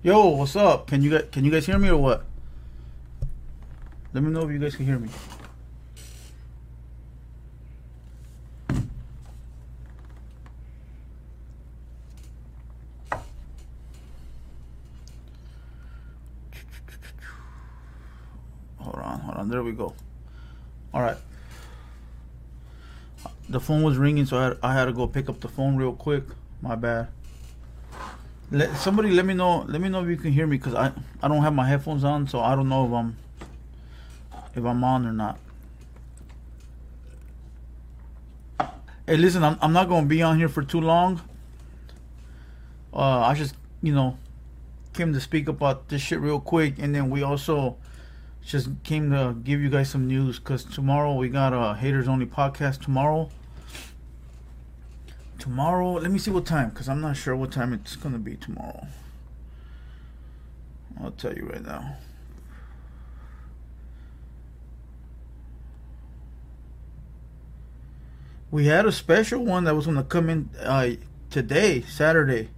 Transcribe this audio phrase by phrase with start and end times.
[0.00, 0.86] Yo, what's up?
[0.86, 2.24] Can you can you guys hear me or what?
[4.12, 5.08] Let me know if you guys can hear me.
[18.76, 19.48] Hold on, hold on.
[19.48, 19.94] There we go.
[20.94, 21.16] All right.
[23.48, 25.76] The phone was ringing, so I had, I had to go pick up the phone
[25.76, 26.22] real quick.
[26.62, 27.08] My bad.
[28.50, 29.66] Let somebody let me know.
[29.68, 32.02] Let me know if you can hear me because I I don't have my headphones
[32.02, 33.16] on, so I don't know if I'm
[34.54, 35.38] if I'm on or not.
[39.06, 41.20] Hey, listen, I'm I'm not gonna be on here for too long.
[42.92, 44.16] Uh, I just you know
[44.94, 47.76] came to speak about this shit real quick, and then we also
[48.42, 52.24] just came to give you guys some news because tomorrow we got a haters only
[52.24, 53.28] podcast tomorrow
[55.38, 58.36] tomorrow let me see what time because i'm not sure what time it's gonna be
[58.36, 58.86] tomorrow.
[61.00, 61.96] I'll tell you right now.
[68.50, 70.90] We had a special one that was gonna come in uh,
[71.30, 72.48] today saturday.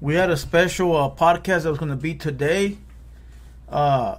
[0.00, 2.76] We had a special uh, podcast that was gonna be today.
[3.68, 4.18] Uh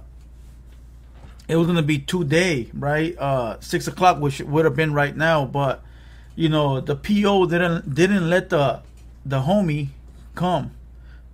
[1.46, 3.16] it was gonna be today right?
[3.18, 5.84] Uh six o'clock which would have been right now but
[6.36, 8.82] you know the PO didn't didn't let the
[9.24, 9.88] the homie
[10.34, 10.72] come,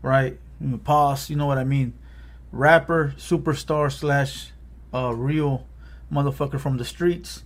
[0.03, 0.39] right?
[0.84, 1.95] Pause, you know what I mean?
[2.53, 4.51] Rapper, superstar slash
[4.93, 5.67] uh, real
[6.12, 7.45] motherfucker from the streets.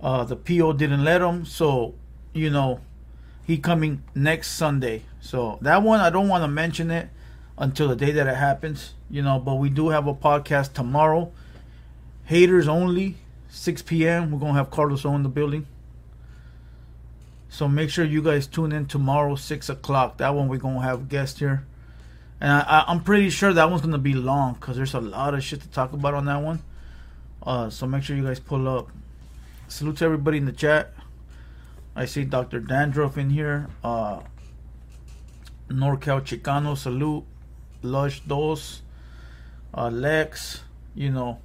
[0.00, 1.94] Uh, the PO didn't let him, so
[2.32, 2.80] you know
[3.46, 5.02] he coming next Sunday.
[5.20, 7.08] So that one I don't want to mention it
[7.58, 9.38] until the day that it happens, you know.
[9.38, 11.32] But we do have a podcast tomorrow.
[12.24, 13.16] Haters only,
[13.48, 14.30] 6 p.m.
[14.30, 15.66] We're gonna have Carlos on the building.
[17.48, 20.18] So make sure you guys tune in tomorrow, six o'clock.
[20.18, 21.66] That one we're gonna have guests here,
[22.40, 25.42] and I, am pretty sure that one's gonna be long because there's a lot of
[25.42, 26.62] shit to talk about on that one.
[27.42, 28.88] Uh, so make sure you guys pull up.
[29.68, 30.92] Salute to everybody in the chat.
[31.96, 32.60] I see Dr.
[32.60, 33.68] Dandruff in here.
[33.82, 34.20] Uh,
[35.68, 37.24] NorCal Chicano, salute.
[37.82, 38.82] Lush Dos,
[39.72, 40.62] uh, Lex,
[40.94, 41.38] you know,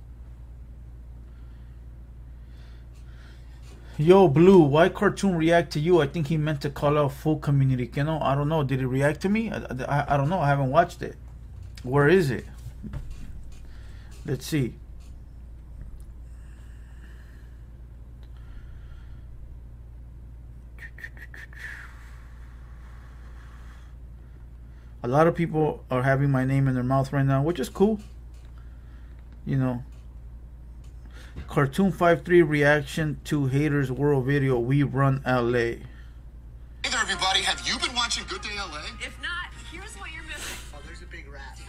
[3.98, 6.02] Yo, Blue, why cartoon react to you?
[6.02, 7.92] I think he meant to call out full community.
[7.96, 8.64] You know, I don't know.
[8.64, 9.52] Did he react to me?
[9.52, 10.40] I, I, I don't know.
[10.40, 11.16] I haven't watched it.
[11.84, 12.46] Where is it?
[14.26, 14.74] Let's see.
[25.04, 27.68] A lot of people are having my name in their mouth right now, which is
[27.68, 28.00] cool.
[29.46, 29.84] You know,
[31.48, 34.60] Cartoon 5-3 reaction to Haters World video.
[34.60, 35.52] We run LA.
[35.52, 35.82] Hey
[36.90, 37.42] there, everybody.
[37.42, 38.80] Have you been watching Good Day LA?
[39.02, 40.58] If not, here's what you're missing.
[40.74, 41.60] Oh, there's a big rat.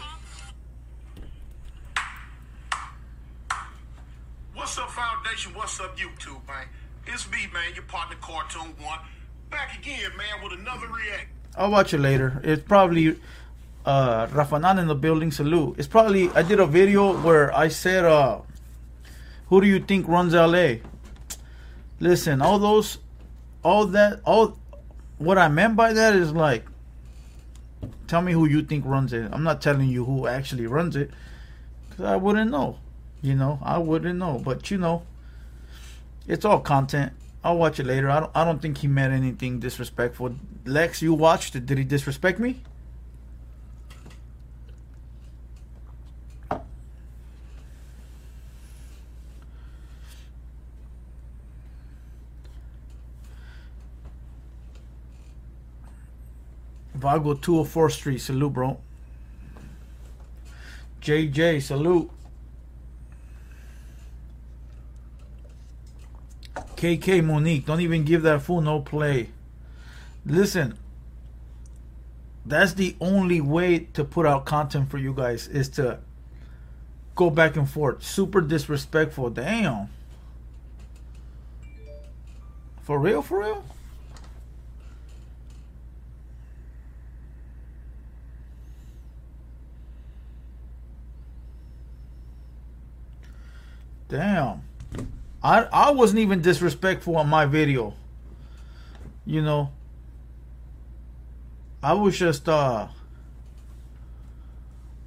[4.55, 5.53] What's up, Foundation?
[5.55, 6.67] What's up, YouTube, man?
[7.07, 8.99] It's me, man, your partner, Cartoon One.
[9.51, 11.29] Back again, man, with another react.
[11.57, 12.41] I'll watch it later.
[12.43, 13.17] It's probably
[13.85, 15.31] uh Rafanan in the building.
[15.31, 15.77] Salute.
[15.79, 18.41] It's probably I did a video where I said uh
[19.55, 20.79] who do you think runs LA?
[22.01, 22.99] Listen, all those,
[23.63, 24.59] all that, all
[25.19, 26.67] what I meant by that is like,
[28.09, 29.31] tell me who you think runs it.
[29.31, 31.13] I'm not telling you who actually runs it,
[31.89, 32.81] because I wouldn't know.
[33.23, 34.43] You know, I wouldn't know.
[34.45, 35.05] But you know,
[36.27, 37.13] it's all content.
[37.45, 38.11] I'll watch it later.
[38.11, 38.33] I don't.
[38.35, 40.35] I don't think he meant anything disrespectful.
[40.65, 41.65] Lex, you watched it.
[41.65, 42.61] Did he disrespect me?
[57.05, 58.81] Vago 204 Street, salute, bro.
[61.03, 62.11] JJ, salute.
[66.77, 69.29] KK Monique, don't even give that fool no play.
[70.25, 70.79] Listen,
[72.47, 75.99] that's the only way to put out content for you guys is to
[77.15, 78.03] go back and forth.
[78.03, 79.29] Super disrespectful.
[79.29, 79.89] Damn.
[82.81, 83.65] For real, for real?
[94.09, 94.63] Damn.
[95.43, 97.95] I I wasn't even disrespectful on my video.
[99.27, 99.71] You know.
[101.83, 102.89] I was just uh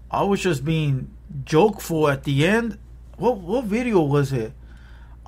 [0.09, 1.09] I was just being
[1.43, 2.77] jokeful at the end.
[3.17, 4.53] What what video was it?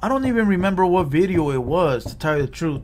[0.02, 2.82] I don't even remember what video it was to tell you the truth.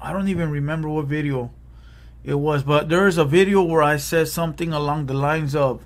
[0.00, 1.50] I don't even remember what video
[2.22, 5.84] It was, but there is a video where I said something along the lines of,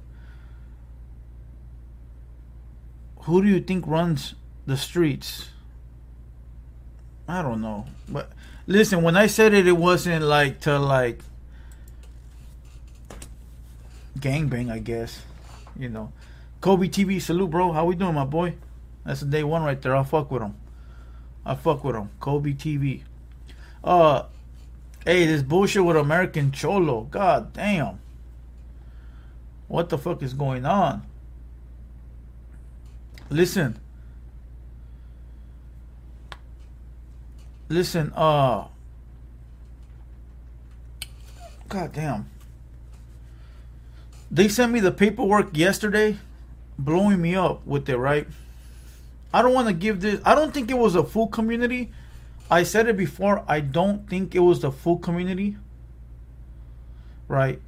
[3.29, 4.35] "Who do you think runs
[4.67, 5.51] the streets?"
[7.29, 8.31] I don't know, but
[8.67, 11.21] listen, when I said it, it wasn't like to like
[14.19, 15.23] gangbang, I guess.
[15.77, 16.13] You know,
[16.61, 17.73] Kobe TV, salute, bro.
[17.73, 18.55] How we doing, my boy?
[19.05, 19.95] That's the day one right there.
[19.95, 20.55] I'll fuck with him.
[21.45, 22.11] I fuck with him.
[22.21, 23.03] Kobe TV.
[23.83, 24.25] Uh,
[25.05, 27.03] hey, this bullshit with American Cholo.
[27.03, 28.01] God damn.
[29.69, 31.08] What the fuck is going on?
[33.31, 33.79] Listen.
[37.69, 38.69] Listen, uh.
[41.69, 42.31] God damn.
[44.31, 46.17] They sent me the paperwork yesterday,
[46.79, 48.27] blowing me up with it, right?
[49.33, 50.21] I don't want to give this.
[50.25, 51.91] I don't think it was a full community.
[52.51, 53.45] I said it before.
[53.47, 55.57] I don't think it was the full community.
[57.27, 57.61] Right.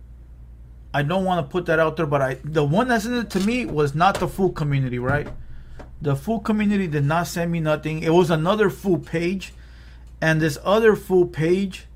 [0.93, 3.31] I don't want to put that out there, but I the one that sent it
[3.39, 5.29] to me was not the full community, right?
[6.03, 8.03] The full community did not send me nothing.
[8.03, 9.53] It was another full page,
[10.21, 11.87] and this other full page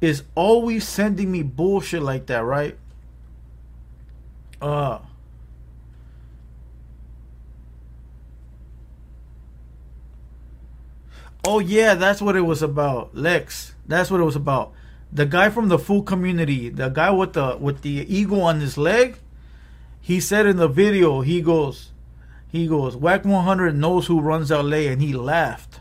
[0.00, 2.76] is always sending me bullshit like that, right?
[4.60, 4.98] Uh
[11.48, 13.14] Oh yeah, that's what it was about.
[13.14, 13.74] Lex.
[13.86, 14.72] That's what it was about.
[15.12, 18.76] The guy from the full community, the guy with the with the eagle on his
[18.76, 19.18] leg,
[20.00, 21.92] he said in the video, he goes
[22.56, 25.80] he goes, Wack 100 knows who runs LA and he laughed.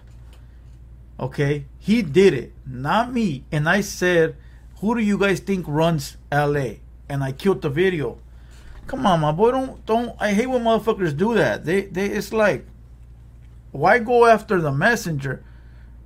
[1.19, 1.65] Okay?
[1.79, 3.43] He did it, not me.
[3.51, 4.35] And I said,
[4.79, 6.75] Who do you guys think runs LA?
[7.07, 8.19] And I killed the video.
[8.87, 11.65] Come on, my boy, don't don't I hate when motherfuckers do that.
[11.65, 12.65] They they it's like
[13.71, 15.43] why go after the messenger?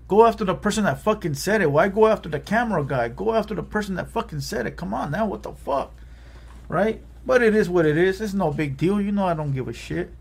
[0.07, 1.71] Go after the person that fucking said it.
[1.71, 3.09] Why go after the camera guy?
[3.09, 4.75] Go after the person that fucking said it.
[4.75, 5.93] Come on now, what the fuck?
[6.67, 7.03] Right?
[7.25, 8.21] But it is what it is.
[8.21, 8.99] It's no big deal.
[8.99, 10.11] You know I don't give a shit.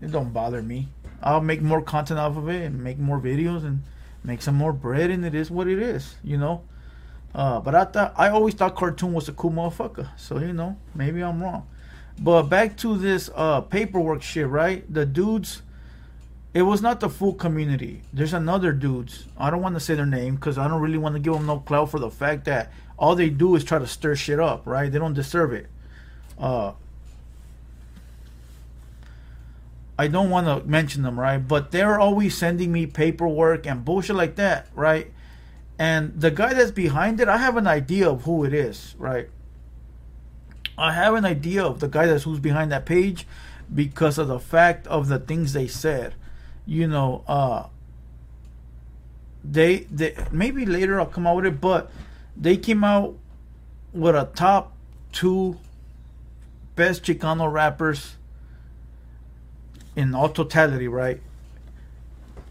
[0.00, 0.88] It don't bother me.
[1.22, 3.82] I'll make more content off of it and make more videos and
[4.22, 6.62] make some more bread and it is what it is, you know.
[7.34, 10.08] Uh, but I thought I always thought cartoon was a cool motherfucker.
[10.16, 11.66] So you know, maybe I'm wrong.
[12.18, 14.82] But back to this uh, paperwork shit, right?
[14.92, 15.62] The dudes
[16.56, 18.00] it was not the full community.
[18.14, 19.26] There's another dudes.
[19.36, 21.44] I don't want to say their name because I don't really want to give them
[21.44, 24.66] no clout for the fact that all they do is try to stir shit up,
[24.66, 24.90] right?
[24.90, 25.66] They don't deserve it.
[26.38, 26.72] Uh,
[29.98, 31.38] I don't want to mention them, right?
[31.38, 35.10] But they're always sending me paperwork and bullshit like that, right?
[35.78, 39.28] And the guy that's behind it, I have an idea of who it is, right?
[40.78, 43.26] I have an idea of the guy that's who's behind that page
[43.74, 46.14] because of the fact of the things they said.
[46.66, 47.66] You know, uh
[49.42, 51.90] they they maybe later I'll come out with it, but
[52.36, 53.16] they came out
[53.92, 54.72] with a top
[55.12, 55.58] two
[56.74, 58.16] best Chicano rappers
[59.96, 61.20] in all totality, right?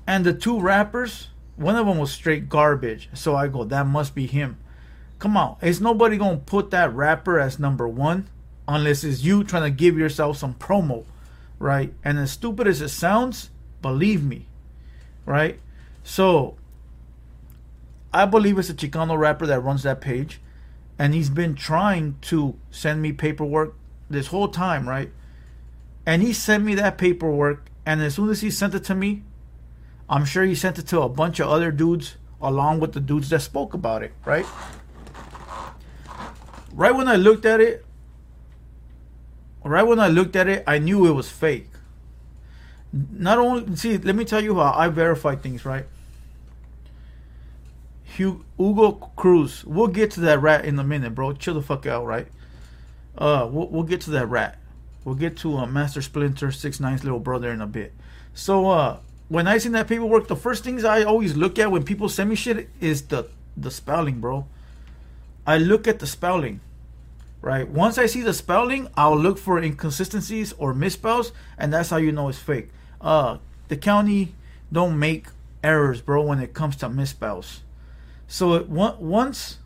[0.06, 3.10] And the two rappers, one of them was straight garbage.
[3.14, 4.58] So I go, that must be him.
[5.20, 8.28] Come on, is nobody gonna put that rapper as number one
[8.68, 11.06] unless it's you trying to give yourself some promo,
[11.60, 11.94] right?
[12.04, 13.50] And as stupid as it sounds,
[13.82, 14.48] believe me,
[15.26, 15.60] right?
[16.04, 16.58] So
[18.14, 20.42] I believe it's a Chicano rapper that runs that page,
[20.98, 23.76] and he's been trying to send me paperwork
[24.10, 25.12] this whole time, right?
[26.06, 29.24] And he sent me that paperwork, and as soon as he sent it to me,
[30.08, 33.30] I'm sure he sent it to a bunch of other dudes along with the dudes
[33.30, 34.46] that spoke about it, right?
[36.74, 37.86] Right when I looked at it,
[39.64, 41.70] right when I looked at it, I knew it was fake.
[42.94, 45.86] Not only, see, let me tell you how I verify things, right?
[48.04, 49.66] Hugo Cruz.
[49.66, 51.34] We'll get to that rat in a minute, bro.
[51.34, 52.28] Chill the fuck out, right?
[53.18, 54.58] Uh, we'll, we'll get to that rat.
[55.06, 57.94] We'll get to uh, Master Splinter Six Nine's little brother in a bit.
[58.34, 61.84] So, uh, when I seen that paperwork, the first things I always look at when
[61.84, 64.48] people send me shit is the the spelling, bro.
[65.48, 66.60] I look at the spelling,
[67.42, 67.68] right?
[67.68, 72.12] Once I see the spelling, I'll look for inconsistencies or misspells, and that's how you
[72.12, 72.70] know it's fake.
[73.00, 74.34] Uh, the county
[74.72, 75.28] don't make
[75.64, 77.60] errors, bro, when it comes to misspells.
[78.28, 79.60] So it, once,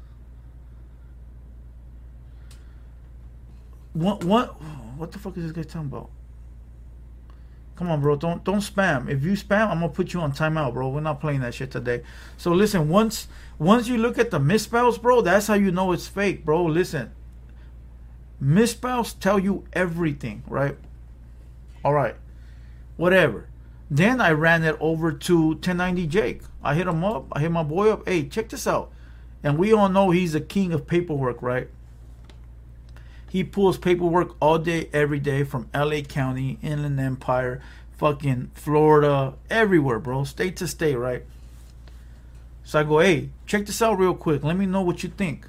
[3.94, 4.50] one, one,
[5.00, 6.10] what the fuck is this guy talking about?
[7.78, 8.18] Come on, bro.
[8.18, 9.10] Don't don't spam.
[9.10, 10.90] If you spam, I'm gonna put you on timeout, bro.
[10.90, 12.04] We're not playing that shit today.
[12.36, 16.08] So listen, once once you look at the misspells, bro, that's how you know it's
[16.08, 16.66] fake, bro.
[16.66, 17.14] Listen.
[18.44, 20.78] Misspells tell you everything, right?
[21.84, 22.16] All right.
[22.98, 23.48] Whatever.
[23.90, 26.42] Then I ran it over to 1090 Jake.
[26.62, 27.28] I hit him up.
[27.32, 28.08] I hit my boy up.
[28.08, 28.92] Hey, check this out.
[29.42, 31.70] And we all know he's a king of paperwork, right?
[33.30, 37.62] He pulls paperwork all day, every day from LA County, Inland Empire,
[37.98, 40.24] fucking Florida, everywhere, bro.
[40.24, 41.24] State to state, right?
[42.64, 44.44] So I go, hey, check this out real quick.
[44.44, 45.48] Let me know what you think.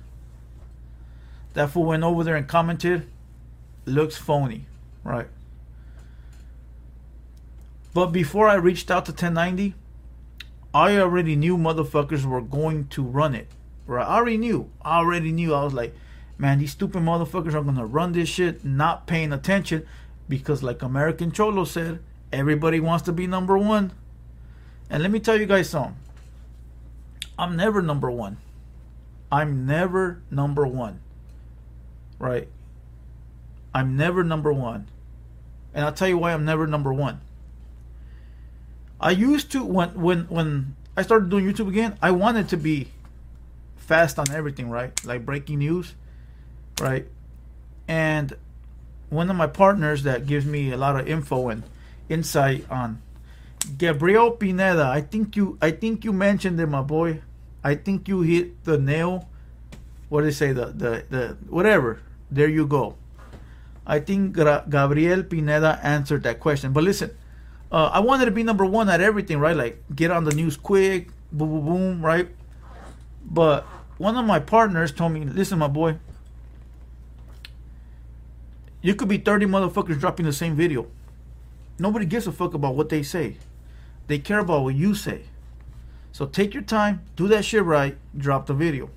[1.54, 3.08] That fool went over there and commented,
[3.84, 4.66] looks phony,
[5.02, 5.26] right?
[7.92, 9.74] But before I reached out to 1090,
[10.72, 13.48] I already knew motherfuckers were going to run it.
[13.86, 14.06] Right?
[14.06, 14.70] I already knew.
[14.82, 15.52] I already knew.
[15.52, 15.94] I was like,
[16.40, 19.86] man, these stupid motherfuckers are gonna run this shit, not paying attention,
[20.28, 22.00] because like American Cholo said,
[22.32, 23.92] everybody wants to be number one.
[24.88, 25.96] And let me tell you guys something.
[27.38, 28.38] I'm never number one.
[29.30, 31.00] I'm never number one.
[32.18, 32.48] Right?
[33.74, 34.88] I'm never number one.
[35.74, 37.20] And I'll tell you why I'm never number one.
[38.98, 42.88] I used to when when when I started doing YouTube again, I wanted to be
[43.76, 44.92] fast on everything, right?
[45.04, 45.94] Like breaking news,
[46.80, 47.06] right?
[47.88, 48.34] And
[49.08, 51.62] one of my partners that gives me a lot of info and
[52.08, 53.02] insight on
[53.76, 54.84] Gabriel Pineda.
[54.84, 57.20] I think you I think you mentioned it, my boy.
[57.62, 59.28] I think you hit the nail.
[60.08, 60.52] What do they say?
[60.52, 62.00] The the the whatever.
[62.30, 62.96] There you go.
[63.86, 66.72] I think Gabriel Pineda answered that question.
[66.72, 67.10] But listen,
[67.72, 69.56] uh, I wanted to be number one at everything, right?
[69.56, 72.28] Like get on the news quick, boom, boom, boom, right?
[73.24, 73.64] But
[73.98, 75.98] one of my partners told me, "Listen, my boy,
[78.82, 80.86] you could be 30 motherfuckers dropping the same video.
[81.78, 83.36] Nobody gives a fuck about what they say.
[84.06, 85.22] They care about what you say.
[86.12, 88.90] So take your time, do that shit right, drop the video.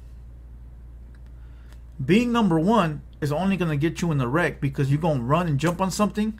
[2.03, 5.47] Being number one is only gonna get you in the wreck because you're gonna run
[5.47, 6.39] and jump on something,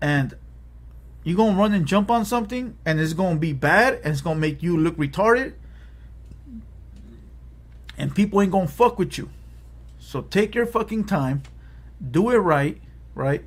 [0.00, 0.34] and
[1.24, 4.38] you're gonna run and jump on something, and it's gonna be bad, and it's gonna
[4.38, 5.54] make you look retarded,
[7.98, 9.28] and people ain't gonna fuck with you.
[9.98, 11.42] So take your fucking time,
[12.10, 12.80] do it right,
[13.14, 13.44] right,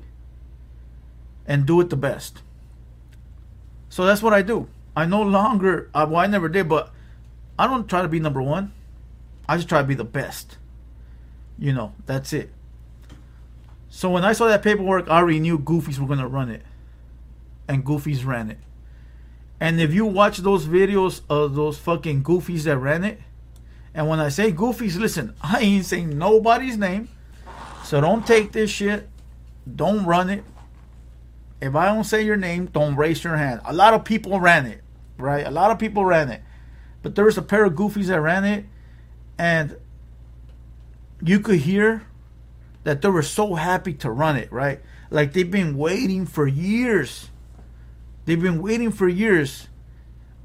[1.46, 2.42] and do it the best.
[3.88, 4.68] So that's what I do.
[4.96, 6.92] I no longer, well, I never did, but
[7.58, 8.72] I don't try to be number one.
[9.48, 10.58] I just try to be the best.
[11.58, 12.50] You know, that's it.
[13.88, 16.62] So when I saw that paperwork, I already knew Goofies were gonna run it,
[17.68, 18.58] and Goofies ran it.
[19.58, 23.20] And if you watch those videos of those fucking Goofies that ran it,
[23.92, 27.08] and when I say Goofies, listen, I ain't saying nobody's name,
[27.90, 29.08] so don't take this shit,
[29.74, 30.44] don't run it.
[31.60, 33.62] If I don't say your name, don't raise your hand.
[33.64, 34.80] A lot of people ran it,
[35.18, 35.44] right?
[35.44, 36.40] A lot of people ran it,
[37.02, 38.64] but there was a pair of Goofies that ran it,
[39.38, 39.76] and
[41.20, 42.06] you could hear
[42.84, 44.80] that they were so happy to run it, right?
[45.10, 47.28] Like they've been waiting for years.
[48.24, 49.66] They've been waiting for years,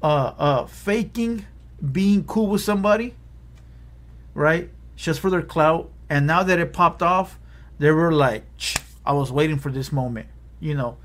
[0.02, 1.46] uh, uh, faking
[1.92, 3.14] being cool with somebody,
[4.34, 4.68] right?
[4.96, 5.92] Just for their clout.
[6.08, 7.38] And now that it popped off,
[7.78, 8.44] they were like,
[9.04, 10.28] I was waiting for this moment,
[10.60, 10.96] you know.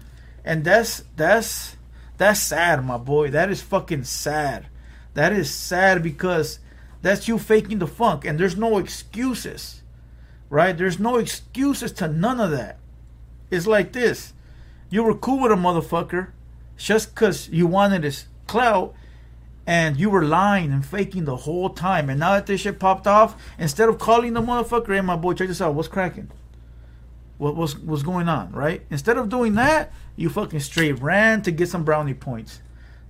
[0.44, 1.76] And that's that's
[2.18, 3.30] that's sad, my boy.
[3.30, 4.68] That is fucking sad.
[5.14, 6.60] That is sad because
[7.02, 9.82] that's you faking the funk, and there's no excuses,
[10.50, 10.78] right?
[10.78, 12.78] There's no excuses to none of that.
[13.50, 14.34] It's like this:
[14.90, 16.30] you were cool with a motherfucker
[16.78, 18.94] just because you wanted his clout,
[19.68, 22.10] and you were lying and faking the whole time.
[22.10, 25.34] And now that this shit popped off, instead of calling the motherfucker, hey, my boy,
[25.34, 25.76] check this out.
[25.76, 26.32] What's cracking?
[27.38, 28.84] What was what's going on, right?
[28.90, 32.62] Instead of doing that, you fucking straight ran to get some brownie points.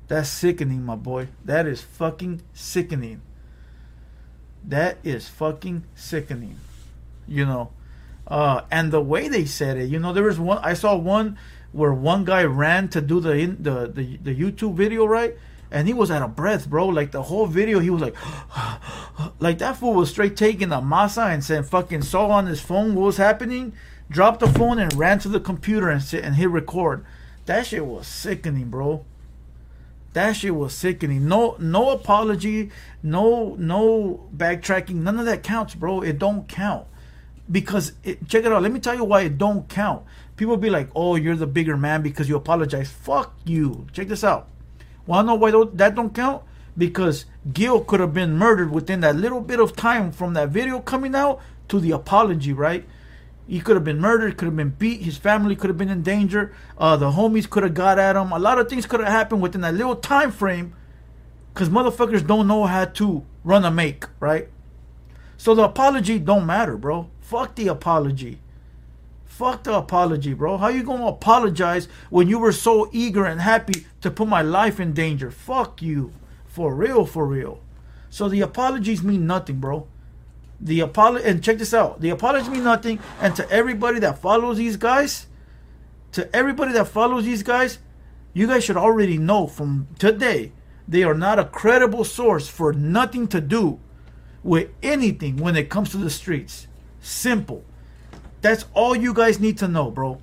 [0.08, 1.30] That's sickening, my boy.
[1.44, 3.22] That is fucking sickening.
[4.64, 6.58] That is fucking sickening.
[7.28, 7.72] You know.
[8.28, 11.38] Uh, and the way they said it, you know, there was one I saw one
[11.74, 15.36] where one guy ran to do the the, the the YouTube video, right?
[15.72, 16.88] And he was out of breath, bro.
[16.88, 18.16] Like the whole video, he was like,
[19.40, 22.94] like that fool was straight taking a masa and said, fucking saw on his phone
[22.94, 23.74] what was happening,
[24.10, 27.06] dropped the phone and ran to the computer and sit and hit record.
[27.46, 29.06] That shit was sickening, bro.
[30.14, 31.28] That shit was sickening.
[31.28, 32.70] No, no apology,
[33.02, 34.96] no, no backtracking.
[34.96, 36.02] None of that counts, bro.
[36.02, 36.86] It don't count
[37.50, 38.62] because it, check it out.
[38.62, 40.04] Let me tell you why it don't count.
[40.36, 43.88] People be like, "Oh, you're the bigger man because you apologize." Fuck you.
[43.94, 44.50] Check this out.
[45.06, 46.44] Wanna know why that don't count?
[46.78, 50.80] Because Gil could have been murdered within that little bit of time from that video
[50.80, 52.88] coming out to the apology, right?
[53.48, 56.04] He could have been murdered, could have been beat, his family could have been in
[56.04, 58.32] danger, uh, the homies could have got at him.
[58.32, 60.74] A lot of things could have happened within that little time frame
[61.54, 64.48] because motherfuckers don't know how to run a make, right?
[65.38, 67.10] So the apology don't matter, bro.
[67.20, 68.40] Fuck the apology.
[69.42, 70.58] Fuck the apology, bro.
[70.58, 74.80] How you gonna apologize when you were so eager and happy to put my life
[74.80, 75.32] in danger?
[75.32, 76.14] Fuck you.
[76.46, 77.60] For real, for real.
[78.12, 79.88] So the apologies mean nothing, bro.
[80.60, 82.02] The apology and check this out.
[82.02, 85.26] The apologies mean nothing, and to everybody that follows these guys,
[86.12, 87.80] to everybody that follows these guys,
[88.34, 90.52] you guys should already know from today
[90.88, 93.80] they are not a credible source for nothing to do
[94.44, 96.68] with anything when it comes to the streets.
[97.00, 97.66] Simple.
[98.42, 100.20] That's all you guys need to know, bro.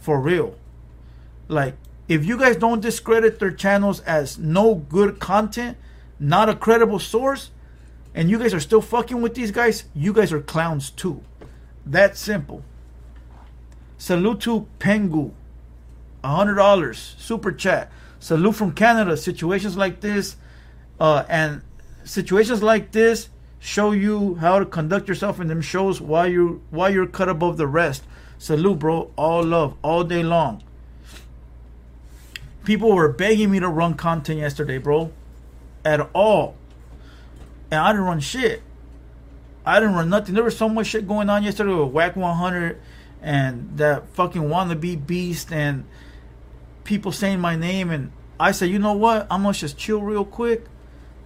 [0.00, 0.56] For real.
[1.48, 1.74] Like,
[2.08, 5.76] if you guys don't discredit their channels as no good content,
[6.20, 7.50] not a credible source,
[8.14, 11.22] and you guys are still fucking with these guys, you guys are clowns too.
[11.84, 12.62] That simple.
[13.98, 15.32] Salute to Pengu.
[16.22, 17.90] $100 super chat.
[18.18, 19.16] Salute from Canada.
[19.16, 20.36] Situations like this
[20.98, 21.62] uh, and
[22.04, 23.28] situations like this
[23.66, 27.56] show you how to conduct yourself in them shows why you why you're cut above
[27.56, 28.04] the rest.
[28.38, 29.10] Salute, bro.
[29.16, 30.62] All love, all day long.
[32.64, 35.10] People were begging me to run content yesterday, bro.
[35.84, 36.54] At all.
[37.72, 38.62] And I didn't run shit.
[39.64, 40.36] I didn't run nothing.
[40.36, 42.80] There was so much shit going on yesterday with Wack 100
[43.20, 45.84] and that fucking wannabe beast and
[46.84, 47.90] people saying my name.
[47.90, 49.26] And I said, you know what?
[49.28, 50.66] I'm gonna just chill real quick.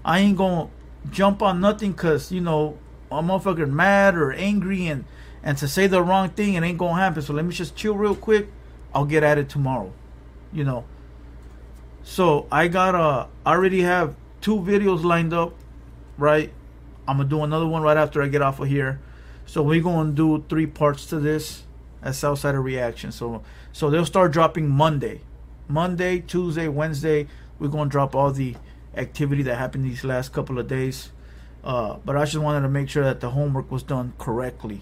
[0.02, 0.70] I ain't gonna
[1.10, 2.78] jump on nothing because, you know,
[3.10, 5.04] I'm motherfucker mad or angry and,
[5.42, 7.22] and to say the wrong thing, it ain't gonna happen.
[7.22, 8.48] So let me just chill real quick.
[8.94, 9.92] I'll get at it tomorrow.
[10.52, 10.84] You know.
[12.02, 15.54] So I got uh I already have two videos lined up,
[16.18, 16.52] right?
[17.06, 19.00] I'm gonna do another one right after I get off of here.
[19.46, 21.64] So we're gonna do three parts to this
[22.02, 23.12] as Southsider reaction.
[23.12, 23.42] So
[23.72, 25.20] so they'll start dropping Monday.
[25.68, 27.28] Monday, Tuesday, Wednesday,
[27.58, 28.56] we're gonna drop all the
[28.94, 31.10] activity that happened these last couple of days.
[31.62, 34.80] Uh, but I just wanted to make sure that the homework was done correctly.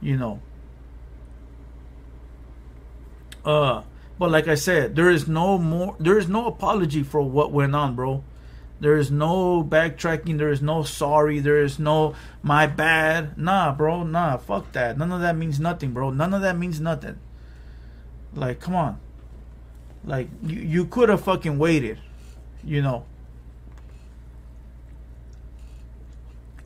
[0.00, 0.40] You know.
[3.44, 3.82] Uh
[4.18, 7.74] but like I said, there is no more there is no apology for what went
[7.74, 8.24] on, bro.
[8.80, 13.38] There is no backtracking, there is no sorry, there is no my bad.
[13.38, 14.98] Nah, bro, nah, fuck that.
[14.98, 16.10] None of that means nothing, bro.
[16.10, 17.18] None of that means nothing.
[18.34, 19.00] Like, come on.
[20.04, 21.98] Like you you could have fucking waited,
[22.64, 23.04] you know.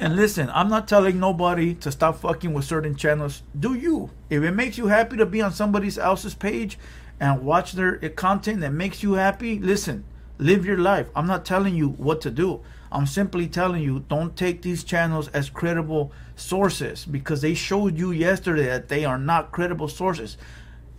[0.01, 3.43] And listen, I'm not telling nobody to stop fucking with certain channels.
[3.59, 4.09] Do you?
[4.31, 6.79] If it makes you happy to be on somebody else's page
[7.21, 10.05] and watch their eh, content that makes you happy, listen,
[10.39, 11.09] live your life.
[11.15, 12.63] I'm not telling you what to do.
[12.91, 18.11] I'm simply telling you don't take these channels as credible sources because they showed you
[18.11, 20.39] yesterday that they are not credible sources.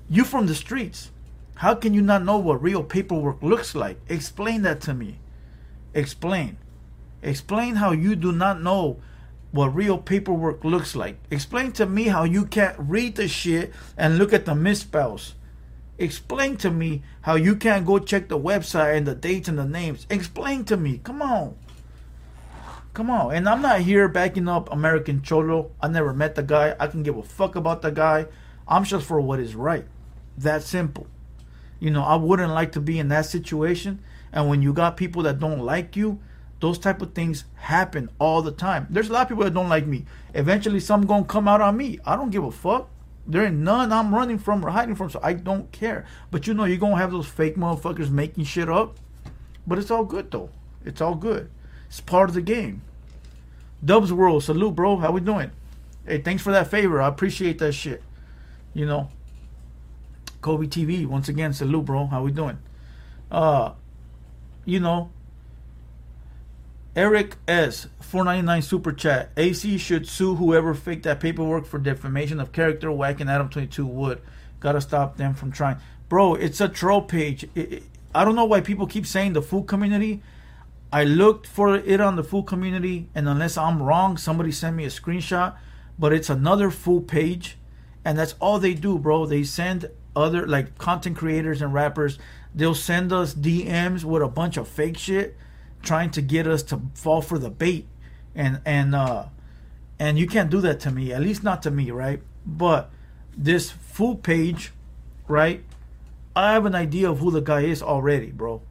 [0.09, 1.09] You from the streets.
[1.55, 3.99] How can you not know what real paperwork looks like?
[4.07, 5.17] Explain that to me.
[5.95, 6.57] Explain.
[7.21, 8.99] Explain how you do not know
[9.51, 11.17] what real paperwork looks like.
[11.29, 15.33] Explain to me how you can't read the shit and look at the misspells.
[15.97, 19.65] Explain to me how you can't go check the website and the dates and the
[19.65, 20.07] names.
[20.09, 20.99] Explain to me.
[21.03, 21.55] Come on.
[22.93, 23.35] Come on.
[23.35, 25.71] And I'm not here backing up American Cholo.
[25.79, 26.75] I never met the guy.
[26.79, 28.25] I can give a fuck about the guy.
[28.67, 29.85] I'm just for what is right.
[30.37, 31.07] That simple.
[31.79, 34.01] You know, I wouldn't like to be in that situation.
[34.31, 36.19] And when you got people that don't like you,
[36.61, 38.87] those type of things happen all the time.
[38.89, 40.05] There's a lot of people that don't like me.
[40.33, 41.99] Eventually, some gonna come out on me.
[42.05, 42.89] I don't give a fuck.
[43.27, 46.05] There ain't none I'm running from or hiding from, so I don't care.
[46.29, 48.97] But you know, you're gonna have those fake motherfuckers making shit up.
[49.67, 50.49] But it's all good though.
[50.85, 51.49] It's all good.
[51.87, 52.83] It's part of the game.
[53.83, 54.97] Dubs World, salute, bro.
[54.97, 55.51] How we doing?
[56.05, 57.01] Hey, thanks for that favor.
[57.01, 58.03] I appreciate that shit.
[58.73, 59.09] You know.
[60.41, 62.07] Kobe TV, once again, salute, bro.
[62.07, 62.57] How we doing?
[63.31, 63.73] Uh,
[64.65, 65.11] you know,
[66.95, 67.87] Eric S.
[68.01, 69.31] 499 super chat.
[69.37, 72.91] AC should sue whoever faked that paperwork for defamation of character.
[72.91, 74.21] Whacking Adam 22 would.
[74.59, 75.77] Gotta stop them from trying.
[76.09, 77.45] Bro, it's a troll page.
[77.55, 80.21] It, it, I don't know why people keep saying the food community.
[80.91, 84.83] I looked for it on the food community, and unless I'm wrong, somebody sent me
[84.83, 85.55] a screenshot.
[85.97, 87.57] But it's another food page,
[88.03, 89.25] and that's all they do, bro.
[89.25, 92.19] They send other like content creators and rappers.
[92.53, 95.37] They'll send us DMs with a bunch of fake shit
[95.81, 97.87] trying to get us to fall for the bait.
[98.35, 99.25] And and uh
[99.99, 102.21] and you can't do that to me at least not to me right?
[102.45, 102.89] But
[103.35, 104.71] this full page
[105.27, 105.63] right?
[106.35, 108.61] I have an idea of who the guy is already bro.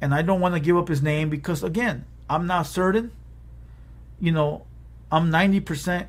[0.00, 3.12] And i don't want to give up his name because again i'm not certain.
[4.18, 4.66] You know
[5.12, 6.06] i'm 90%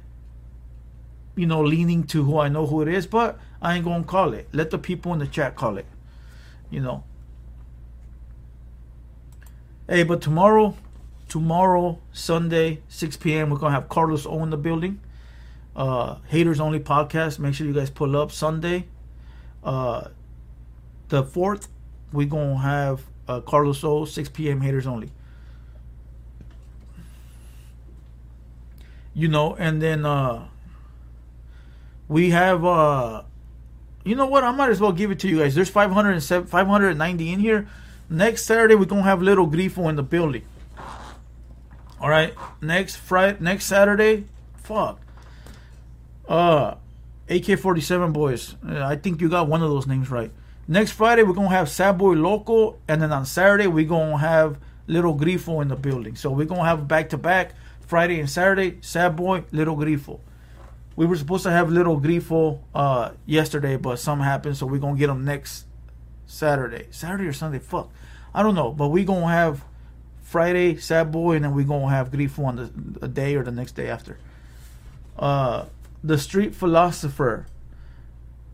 [1.36, 4.34] you know leaning to who i know who it is but i ain't gonna call
[4.34, 4.48] it.
[4.54, 5.86] Let the people in the chat call it
[6.70, 7.04] you know
[9.88, 10.76] Hey, but tomorrow,
[11.30, 15.00] tomorrow, Sunday, 6 p.m., we're going to have Carlos O in the building.
[15.76, 17.40] Uh, Haters Only podcast.
[17.40, 18.88] Make sure you guys pull up Sunday.
[19.64, 20.10] Uh,
[21.10, 21.68] the 4th,
[22.12, 25.12] we're going to have uh, Carlos O, 6 p.m., Haters Only.
[29.18, 30.48] you know, and then uh
[32.08, 33.24] we have uh
[34.06, 34.44] you know what?
[34.44, 35.56] I might as well give it to you guys.
[35.56, 37.68] There's 507 590 in here.
[38.10, 40.44] Next Saturday we're gonna have little Grifo in the building.
[42.00, 42.34] All right.
[42.62, 45.00] Next Friday, next Saturday, fuck.
[46.28, 46.76] Uh,
[47.30, 48.56] AK-47 boys.
[48.66, 50.32] I think you got one of those names right.
[50.70, 54.58] Next Friday we're gonna have Sad Boy Local, and then on Saturday we're gonna have
[54.88, 56.16] Little Grifo in the building.
[56.16, 58.78] So we're gonna have back to back Friday and Saturday.
[58.82, 60.20] Sad Boy, Little Grifo.
[60.96, 64.98] We were supposed to have Little Grifo uh, yesterday, but something happened, so we're gonna
[64.98, 65.67] get them next
[66.28, 67.60] Saturday, Saturday or Sunday.
[67.60, 67.90] Fuck,
[68.34, 69.64] I don't know, but we gonna have
[70.22, 73.52] Friday Sad Boy, and then we gonna have Grifo on the a day or the
[73.52, 74.20] next day after.
[75.18, 75.66] Uh,
[76.04, 77.48] the Street Philosopher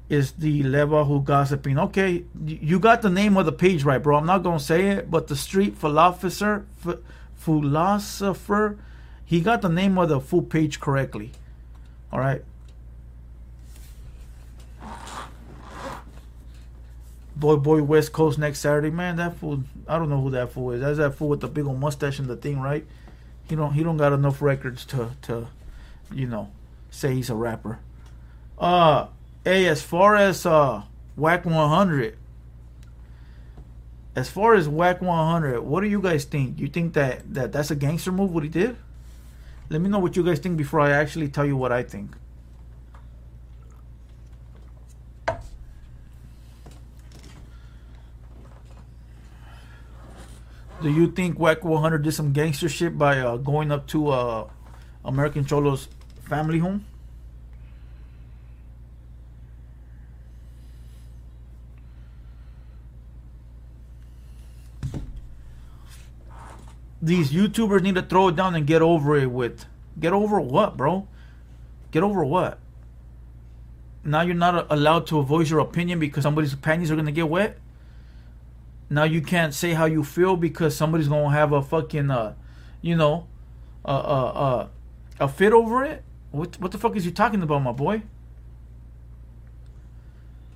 [0.07, 1.79] is the Leva who gossiping.
[1.79, 4.17] Okay, you got the name of the page right, bro.
[4.17, 6.99] I'm not gonna say it, but the Street Philosopher, ph-
[7.35, 8.77] philosopher,
[9.25, 11.31] he got the name of the full page correctly.
[12.11, 12.43] All right.
[17.35, 19.15] Boy, boy, West Coast next Saturday, man.
[19.15, 20.81] That fool, I don't know who that fool is.
[20.81, 22.85] That's that fool with the big old mustache and the thing, right?
[23.49, 25.47] He don't, he don't got enough records to, to,
[26.13, 26.51] you know,
[26.91, 27.79] say he's a rapper.
[28.57, 29.07] Uh,
[29.43, 30.83] hey, as far as uh,
[31.15, 32.17] Wack 100,
[34.15, 36.59] as far as Wack 100, what do you guys think?
[36.59, 38.31] You think that, that that's a gangster move?
[38.31, 38.77] What he did?
[39.69, 42.15] Let me know what you guys think before I actually tell you what I think.
[50.83, 54.49] Do you think Wack 100 did some gangster shit by uh, going up to uh,
[55.05, 55.87] American Cholo's
[56.27, 56.85] family home?
[67.01, 69.65] These YouTubers need to throw it down and get over it with.
[69.97, 71.07] Get over what, bro?
[71.91, 72.59] Get over what?
[74.03, 77.57] Now you're not allowed to voice your opinion because somebody's panties are gonna get wet.
[78.89, 82.35] Now you can't say how you feel because somebody's gonna have a fucking, uh,
[82.81, 83.27] you know,
[83.85, 84.67] uh, uh, uh,
[85.19, 86.03] a fit over it.
[86.31, 88.03] What what the fuck is you talking about, my boy?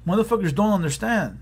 [0.05, 1.39] Motherfuckers don't understand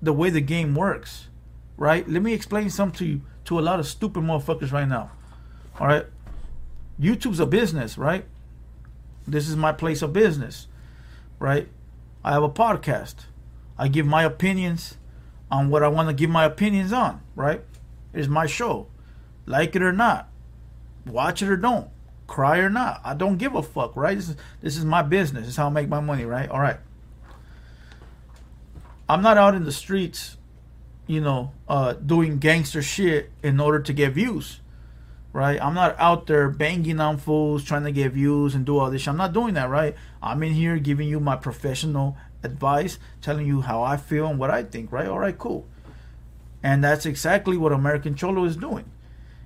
[0.00, 1.28] the way the game works,
[1.76, 2.08] right?
[2.08, 5.10] Let me explain something to you to a lot of stupid motherfuckers right now.
[5.78, 6.06] All right,
[7.00, 8.24] YouTube's a business, right?
[9.26, 10.68] This is my place of business,
[11.38, 11.68] right?
[12.24, 13.26] I have a podcast.
[13.78, 14.96] I give my opinions
[15.50, 17.62] on what I want to give my opinions on, right?
[18.12, 18.88] It's my show.
[19.46, 20.28] Like it or not.
[21.06, 21.88] Watch it or don't.
[22.26, 23.00] Cry or not.
[23.04, 24.16] I don't give a fuck, right?
[24.16, 25.42] This is this is my business.
[25.42, 26.48] This is how I make my money, right?
[26.48, 26.78] All right.
[29.08, 30.36] I'm not out in the streets,
[31.06, 34.60] you know, uh, doing gangster shit in order to get views,
[35.32, 35.62] right?
[35.62, 39.02] I'm not out there banging on fools trying to get views and do all this.
[39.02, 39.08] shit.
[39.10, 39.94] I'm not doing that, right?
[40.20, 44.50] I'm in here giving you my professional advice, telling you how I feel and what
[44.50, 45.08] I think, right?
[45.08, 45.66] All right, cool.
[46.62, 48.90] And that's exactly what American Cholo is doing.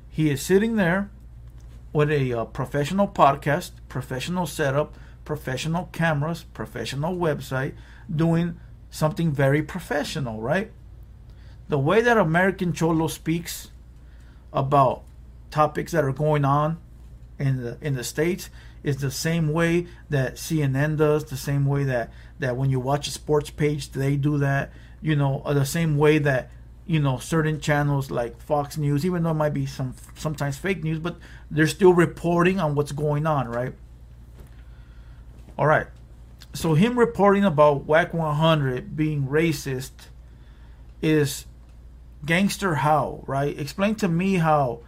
[0.08, 1.10] He is sitting there
[1.92, 7.74] with a uh, professional podcast, professional setup, professional cameras, professional website,
[8.14, 8.58] doing
[8.90, 10.70] something very professional, right?
[11.68, 13.70] The way that American Cholo speaks
[14.52, 15.02] about
[15.50, 16.78] topics that are going on
[17.38, 18.50] in the in the states
[18.82, 23.06] is the same way that CNN does, the same way that that when you watch
[23.06, 26.50] a sports page they do that, you know, uh, the same way that
[26.86, 30.82] you know certain channels like Fox News, even though it might be some sometimes fake
[30.82, 31.16] news, but
[31.50, 33.72] they're still reporting on what's going on, right?
[35.56, 35.86] All right.
[36.52, 39.92] So him reporting about Wack 100 being racist
[41.00, 41.46] is
[42.24, 43.56] gangster how, right?
[43.58, 44.80] Explain to me how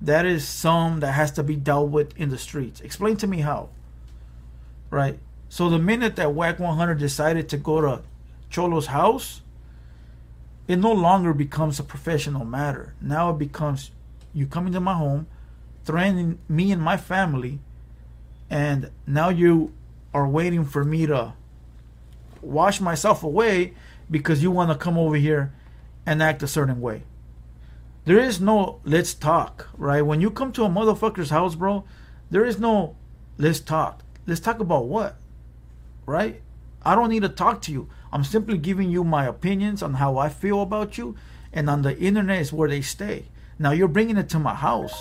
[0.00, 2.80] that is some that has to be dealt with in the streets.
[2.80, 3.68] Explain to me how.
[4.90, 5.18] Right?
[5.54, 8.02] So the minute that Wack 100 decided to go to
[8.52, 9.40] Cholo's house,
[10.66, 12.94] it no longer becomes a professional matter.
[13.00, 13.92] Now it becomes
[14.32, 15.28] you coming to my home,
[15.84, 17.60] threatening me and my family,
[18.50, 19.72] and now you
[20.12, 21.34] are waiting for me to
[22.42, 23.74] wash myself away
[24.10, 25.52] because you want to come over here
[26.04, 27.04] and act a certain way.
[28.06, 30.02] There is no let's talk, right?
[30.02, 31.84] When you come to a motherfucker's house, bro,
[32.28, 32.96] there is no
[33.38, 34.02] let's talk.
[34.26, 35.16] Let's talk about what?
[36.06, 36.42] Right?
[36.82, 37.88] I don't need to talk to you.
[38.12, 41.16] I'm simply giving you my opinions on how I feel about you,
[41.52, 43.26] and on the internet is where they stay.
[43.58, 44.94] Now you're bringing it to my house,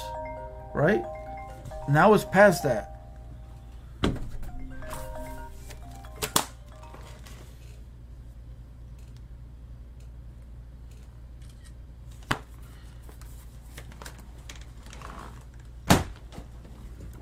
[0.73, 1.03] right?
[1.89, 2.93] Now it's past that.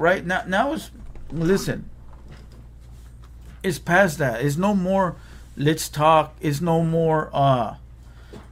[0.01, 0.89] right now now is
[1.31, 1.89] listen,
[3.63, 4.43] it's past that.
[4.43, 5.15] It's no more.
[5.57, 6.35] Let's talk.
[6.41, 7.29] It's no more.
[7.33, 7.75] Uh,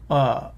[0.10, 0.52] uh,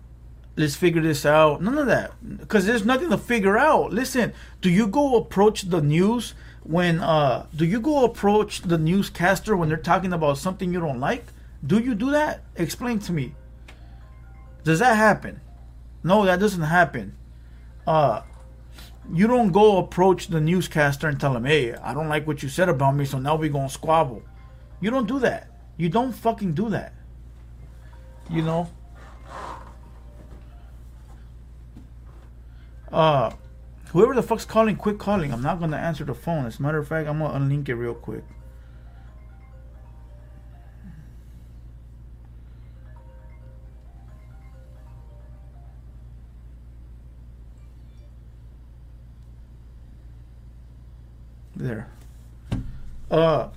[0.56, 1.62] let's figure this out.
[1.62, 3.94] None of that, because there's nothing to figure out.
[3.94, 6.34] Listen, do you go approach the news
[6.64, 7.00] when?
[7.00, 11.26] Uh, do you go approach the newscaster when they're talking about something you don't like?
[11.66, 12.42] Do you do that?
[12.56, 13.36] Explain to me.
[14.64, 15.42] Does that happen?
[16.04, 17.16] No, that doesn't happen.
[17.86, 18.22] Uh,
[19.14, 22.50] you don't go approach the newscaster and tell him, "Hey, I don't like what you
[22.50, 24.24] said about me, so now we're gonna squabble."
[24.82, 25.48] You don't do that.
[25.78, 26.94] You don't fucking do that.
[28.30, 28.70] You know.
[32.92, 33.32] Uh,
[33.92, 35.32] whoever the fuck's calling, quit calling.
[35.32, 36.46] I'm not gonna answer the phone.
[36.46, 38.24] As a matter of fact, I'm gonna unlink it real quick.
[51.56, 51.88] There.
[53.12, 53.50] Uh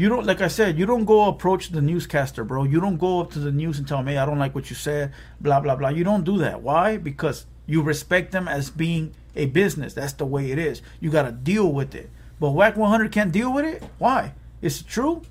[0.00, 2.64] you don't like I said, you don't go approach the newscaster, bro.
[2.64, 4.70] You don't go up to the news and tell me hey, I don't like what
[4.70, 5.90] you said, blah blah blah.
[5.90, 6.62] You don't do that.
[6.62, 6.96] Why?
[6.96, 9.94] Because you respect them as being a business.
[9.94, 10.82] That's the way it is.
[11.00, 12.10] You gotta deal with it.
[12.40, 13.82] But Wack 100 can't deal with it?
[13.98, 14.32] Why?
[14.62, 15.22] Is it true?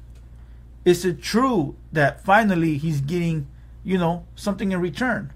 [0.85, 3.47] Is it true that finally he's getting,
[3.83, 5.33] you know, something in return?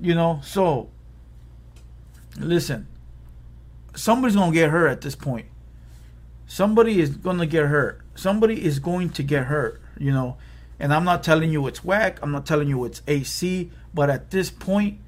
[0.00, 0.88] You know, so
[2.38, 2.86] listen,
[3.94, 5.49] somebody's gonna get hurt at this point.
[6.50, 8.00] Somebody is gonna get hurt.
[8.16, 10.36] Somebody is going to get hurt, you know.
[10.80, 14.32] And I'm not telling you it's whack, I'm not telling you it's AC, but at
[14.32, 14.98] this point,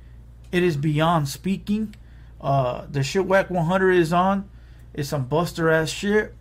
[0.53, 1.97] it is beyond speaking.
[2.41, 4.49] Uh, the shit Wack 100 is on.
[4.95, 6.33] It's some buster ass shit.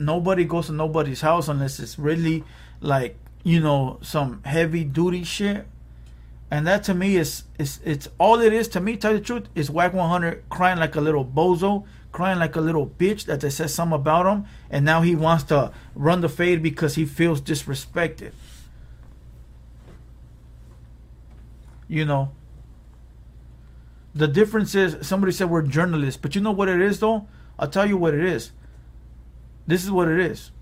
[0.00, 2.42] Nobody goes to nobody's house unless it's really
[2.80, 5.64] like, you know, some heavy duty shit
[6.50, 8.96] and that to me is is it's all it is to me.
[8.96, 12.60] Tell you the truth, is Wack 100 crying like a little bozo, crying like a
[12.60, 16.28] little bitch that they said something about him, and now he wants to run the
[16.28, 18.32] fade because he feels disrespected.
[21.88, 22.30] You know.
[24.14, 27.26] The difference is somebody said we're journalists, but you know what it is though?
[27.58, 28.52] I'll tell you what it is.
[29.66, 30.52] This is what it is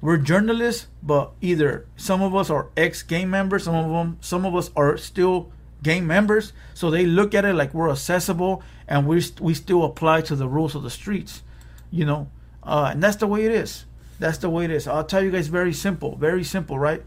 [0.00, 4.44] we're journalists, but either some of us are ex gang members, some of them, some
[4.46, 5.50] of us are still
[5.82, 10.22] gang members, so they look at it like we're accessible and we we still apply
[10.22, 11.42] to the rules of the streets,
[11.90, 12.28] you know,
[12.62, 13.84] uh, and that's the way it is.
[14.18, 14.88] That's the way it is.
[14.88, 17.02] I'll tell you guys very simple, very simple, right?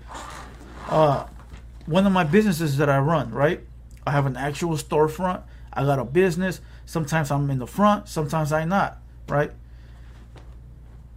[0.88, 1.26] Uh,
[1.86, 3.62] one of my businesses that I run, right?
[4.06, 5.44] I have an actual storefront.
[5.74, 6.62] I got a business.
[6.86, 9.52] Sometimes I'm in the front, sometimes I'm not, right?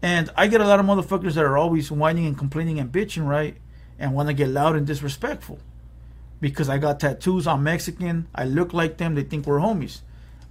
[0.02, 3.26] And I get a lot of motherfuckers that are always whining and complaining and bitching,
[3.26, 3.56] right?
[3.98, 5.58] And want to get loud and disrespectful.
[6.40, 10.00] Because I got tattoos, I'm Mexican, I look like them, they think we're homies.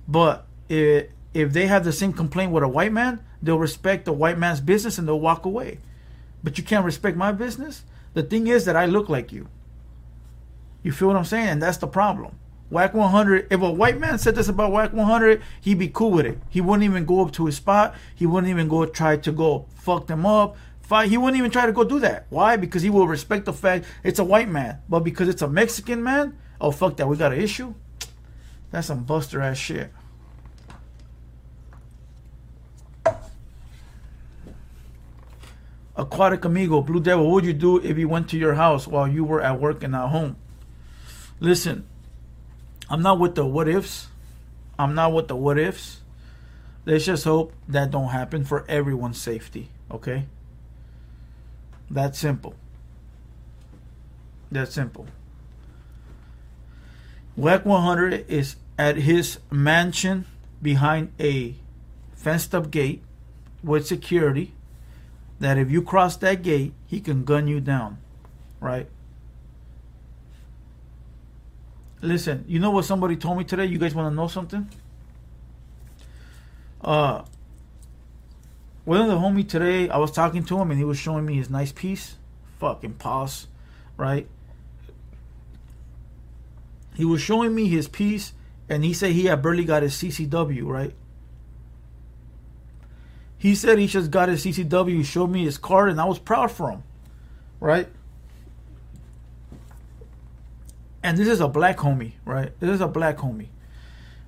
[0.08, 4.13] But if, if they have the same complaint with a white man, they'll respect the
[4.13, 5.80] white man's business and they'll walk away.
[6.43, 7.84] But you can't respect my business?
[8.13, 9.48] The thing is that I look like you.
[10.84, 11.48] You feel what I'm saying?
[11.48, 12.38] And that's the problem.
[12.69, 13.48] Wack 100.
[13.52, 16.39] If a white man said this about Wack 100, he'd be cool with it.
[16.50, 17.96] He wouldn't even go up to his spot.
[18.15, 20.58] He wouldn't even go try to go fuck them up.
[20.89, 22.28] He wouldn't even try to go do that.
[22.30, 22.56] Why?
[22.56, 24.80] Because he will respect the fact it's a white man.
[24.88, 27.74] But because it's a Mexican man, oh fuck that, we got an issue.
[28.69, 29.91] That's some buster ass shit.
[35.96, 39.08] Aquatic Amigo, Blue Devil, what would you do if he went to your house while
[39.08, 40.36] you were at work and not home?
[41.39, 41.88] Listen,
[42.89, 44.08] I'm not with the what ifs.
[44.78, 46.02] I'm not with the what ifs.
[46.86, 49.69] Let's just hope that don't happen for everyone's safety.
[49.91, 50.26] Okay.
[51.89, 52.56] That's simple.
[54.52, 55.08] That's simple.
[57.36, 60.26] Wack 100 is at his mansion
[60.62, 61.56] behind a
[62.13, 63.04] fenced up gate
[63.63, 64.54] with security.
[65.39, 67.98] That if you cross that gate, he can gun you down.
[68.60, 68.88] Right?
[72.02, 73.65] Listen, you know what somebody told me today?
[73.65, 74.69] You guys want to know something?
[76.82, 77.24] Uh,
[78.86, 81.50] of the homie today, I was talking to him and he was showing me his
[81.50, 82.15] nice piece.
[82.60, 83.48] Fucking pause,
[83.98, 84.28] right?
[86.96, 88.34] He was showing me his piece
[88.69, 90.93] and he said he had barely got his CCW, right?
[93.38, 96.17] He said he just got his CCW, he showed me his card, and I was
[96.17, 96.84] proud for him,
[97.60, 97.89] right?
[101.04, 102.58] and this is a black homie, right?
[102.60, 103.50] This is a black homie.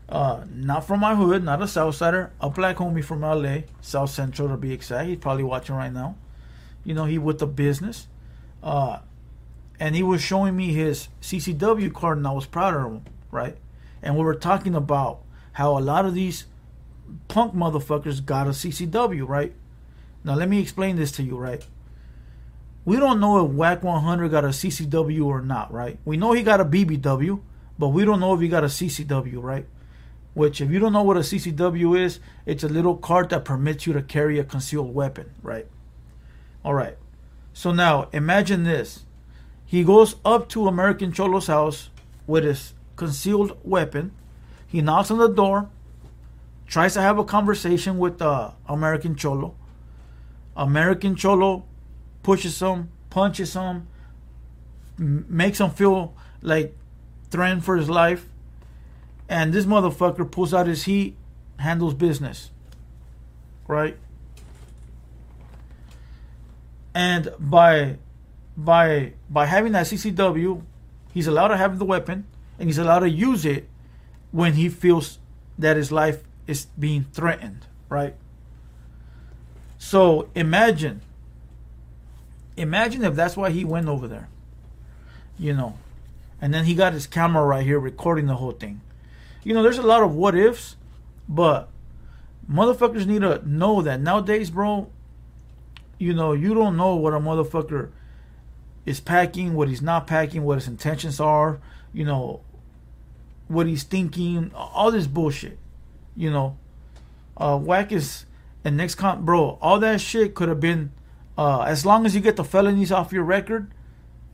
[0.08, 4.50] Uh, not from my hood, not a Southsider, a black homie from LA, South Central
[4.50, 5.10] to be exact.
[5.10, 6.15] He's probably watching right now.
[6.84, 8.08] You know, he with the business.
[8.62, 9.00] Uh,
[9.80, 13.58] and he was showing me his CCW card, and I was proud of him, right?
[14.02, 15.22] And we were talking about
[15.54, 16.46] how a lot of these
[17.28, 19.54] punk motherfuckers got a CCW, right?
[20.24, 21.65] Now let me explain this to you, right?
[22.84, 25.98] We don't know if Wack 100 got a CCW or not, right?
[26.06, 27.41] We know he got a BBW,
[27.80, 29.65] but we don't know if he got a CCW, right?
[30.36, 33.88] Which, if you don't know what a CCW is, it's a little card that permits
[33.88, 35.65] you to carry a concealed weapon, right?
[36.63, 36.98] All right.
[37.54, 39.06] So now imagine this.
[39.65, 41.89] He goes up to American Cholo's house
[42.28, 44.12] with his concealed weapon.
[44.67, 45.69] He knocks on the door,
[46.67, 49.56] tries to have a conversation with uh, American Cholo.
[50.58, 51.63] American Cholo
[52.24, 53.88] pushes him, punches him,
[55.00, 56.76] m- makes him feel like
[57.30, 58.28] threatened for his life.
[59.28, 61.16] And this motherfucker pulls out his heat,
[61.58, 62.52] handles business.
[63.68, 63.98] Right?
[66.94, 67.98] And by
[68.56, 70.62] by by having that CCW,
[71.14, 72.26] he's allowed to have the weapon
[72.58, 73.68] and he's allowed to use it
[74.32, 75.20] when he feels
[75.58, 78.16] that his life is being threatened, right?
[79.78, 81.02] So imagine
[82.56, 84.30] imagine if that's why he went over there.
[85.38, 85.78] You know.
[86.42, 88.82] And then he got his camera right here recording the whole thing.
[89.46, 90.76] You know, there's a lot of what ifs,
[91.30, 91.70] but
[92.52, 94.90] motherfuckers need to know that nowadays, bro,
[96.00, 97.92] you know, you don't know what a motherfucker
[98.88, 101.60] is packing, what he's not packing, what his intentions are,
[101.94, 102.42] you know,
[103.48, 105.60] what he's thinking, all this bullshit.
[106.16, 106.58] You know,
[107.38, 108.26] uh, whack is
[108.64, 109.60] and next con, bro.
[109.62, 110.92] All that shit could have been,
[111.38, 113.70] uh, as long as you get the felonies off your record,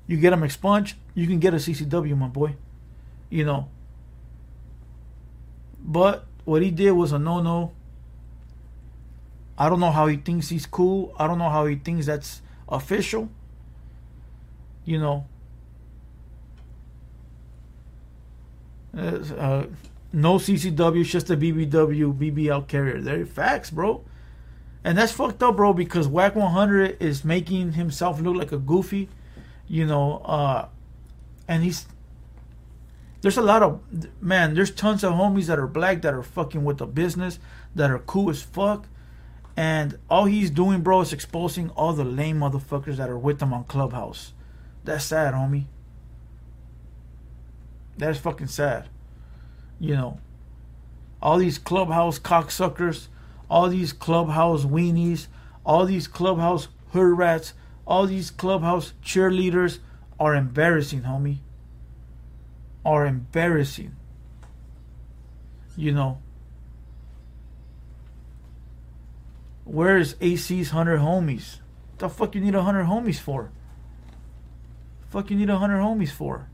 [0.07, 2.55] you get them expunged, you can get a CCW, my boy.
[3.29, 3.67] You know.
[5.83, 7.73] But what he did was a no-no.
[9.57, 11.13] I don't know how he thinks he's cool.
[11.17, 13.29] I don't know how he thinks that's official.
[14.85, 15.25] You know.
[18.97, 19.65] Uh,
[20.13, 22.99] no CCW, just a BBW, BBL carrier.
[22.99, 24.03] They're facts, bro.
[24.83, 29.09] And that's fucked up, bro, because Wack 100 is making himself look like a goofy,
[29.67, 30.67] you know, uh,
[31.47, 31.85] and he's.
[33.21, 33.81] There's a lot of.
[34.21, 37.39] Man, there's tons of homies that are black that are fucking with the business,
[37.75, 38.87] that are cool as fuck.
[39.55, 43.53] And all he's doing, bro, is exposing all the lame motherfuckers that are with him
[43.53, 44.33] on Clubhouse.
[44.83, 45.65] That's sad, homie.
[47.97, 48.89] That's fucking sad.
[49.79, 50.19] You know,
[51.21, 53.07] all these Clubhouse cocksuckers,
[53.49, 55.27] all these Clubhouse weenies,
[55.65, 57.53] all these Clubhouse hood rats,
[57.85, 59.79] all these Clubhouse cheerleaders
[60.19, 61.39] are embarrassing, homie.
[62.85, 63.95] Are embarrassing.
[65.77, 66.19] You know,
[69.71, 71.59] Where is AC's hundred homies?
[71.91, 73.51] What The fuck you need a hundred homies for?
[75.09, 76.49] Fuck you need a hundred homies for?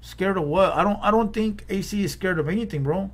[0.00, 0.72] Scared of what?
[0.72, 3.10] I don't I don't think AC is scared of anything, bro.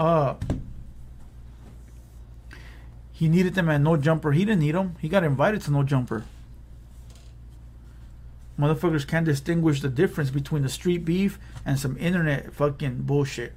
[0.00, 0.34] Uh,
[3.12, 4.32] he needed them at no jumper.
[4.32, 4.96] He didn't need them.
[4.98, 6.24] He got invited to no jumper.
[8.58, 13.52] Motherfuckers can't distinguish the difference between the street beef and some internet fucking bullshit.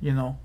[0.00, 0.38] You know.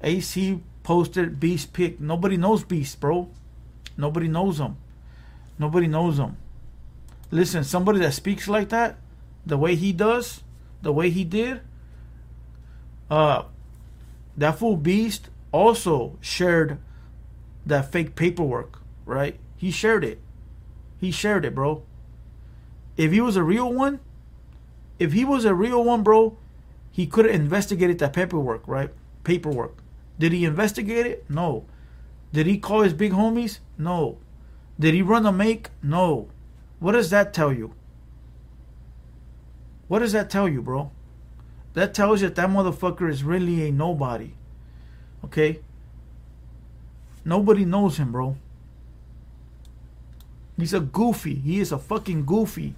[0.00, 1.98] AC posted Beast pick.
[1.98, 3.30] Nobody knows Beast, bro.
[3.96, 4.76] Nobody knows him.
[5.58, 6.36] Nobody knows him.
[7.32, 8.96] Listen, somebody that speaks like that,
[9.44, 10.44] the way he does,
[10.82, 11.62] the way he did,
[13.10, 13.44] uh,
[14.36, 16.78] that fool Beast also shared
[17.66, 19.38] that fake paperwork, right?
[19.56, 20.20] He shared it.
[21.00, 21.82] He shared it, bro.
[22.96, 24.00] If he was a real one,
[24.98, 26.36] if he was a real one, bro,
[26.90, 28.90] he could have investigated that paperwork, right?
[29.22, 29.78] Paperwork.
[30.18, 31.30] Did he investigate it?
[31.30, 31.64] No.
[32.32, 33.60] Did he call his big homies?
[33.76, 34.18] No.
[34.78, 35.70] Did he run a make?
[35.82, 36.28] No.
[36.80, 37.74] What does that tell you?
[39.86, 40.90] What does that tell you, bro?
[41.78, 44.32] That tells you that that motherfucker is really a nobody.
[45.24, 45.60] Okay?
[47.24, 48.36] Nobody knows him, bro.
[50.56, 51.36] He's a goofy.
[51.36, 52.74] He is a fucking goofy.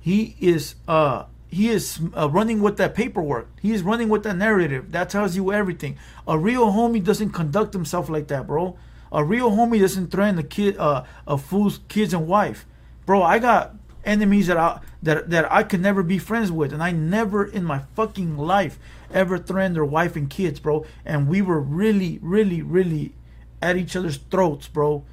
[0.00, 3.48] He is uh he is uh, running with that paperwork.
[3.62, 4.90] He is running with that narrative.
[4.90, 5.96] That tells you everything.
[6.26, 8.76] A real homie doesn't conduct himself like that, bro.
[9.12, 12.66] A real homie doesn't threaten a kid, uh, a fool's kids and wife,
[13.06, 13.22] bro.
[13.22, 13.76] I got
[14.08, 17.64] enemies that I that that I could never be friends with, and I never in
[17.64, 18.78] my fucking life
[19.12, 20.84] ever threatened their wife and kids, bro.
[21.04, 23.14] And we were really, really, really
[23.62, 25.04] at each other's throats, bro.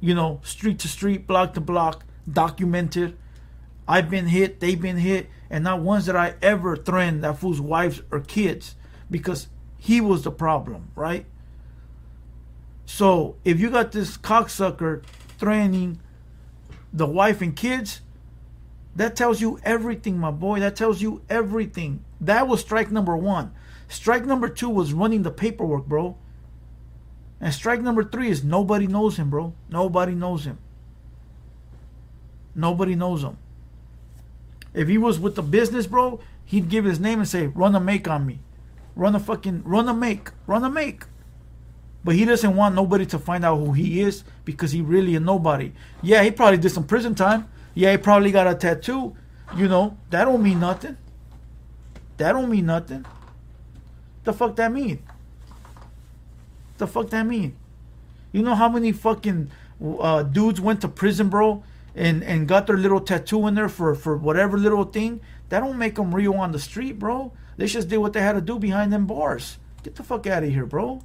[0.00, 3.16] You know, street to street, block to block, documented.
[3.86, 7.60] I've been hit, they've been hit, and not once did I ever threaten that fool's
[7.60, 8.76] wives or kids
[9.10, 11.26] because he was the problem, right?
[12.86, 15.02] So if you got this cocksucker
[15.38, 16.00] threatening
[16.92, 18.00] the wife and kids,
[18.96, 20.60] that tells you everything, my boy.
[20.60, 22.04] That tells you everything.
[22.20, 23.52] That was strike number one.
[23.88, 26.16] Strike number two was running the paperwork, bro.
[27.40, 29.54] And strike number three is nobody knows him, bro.
[29.68, 30.58] Nobody knows him.
[32.54, 33.38] Nobody knows him.
[34.74, 37.80] If he was with the business, bro, he'd give his name and say, run a
[37.80, 38.40] make on me.
[38.94, 40.30] Run a fucking, run a make.
[40.46, 41.04] Run a make.
[42.04, 45.20] But he doesn't want nobody to find out who he is because he really a
[45.20, 45.72] nobody.
[46.02, 47.48] Yeah, he probably did some prison time.
[47.74, 49.16] Yeah, he probably got a tattoo.
[49.56, 50.96] You know, that don't mean nothing.
[52.16, 53.04] That don't mean nothing.
[54.24, 55.02] The fuck that mean?
[56.78, 57.56] The fuck that mean?
[58.32, 59.50] You know how many fucking
[60.00, 61.62] uh, dudes went to prison, bro,
[61.94, 65.20] and and got their little tattoo in there for for whatever little thing?
[65.48, 67.32] That don't make them real on the street, bro.
[67.56, 69.58] They just did what they had to do behind them bars.
[69.82, 71.02] Get the fuck out of here, bro.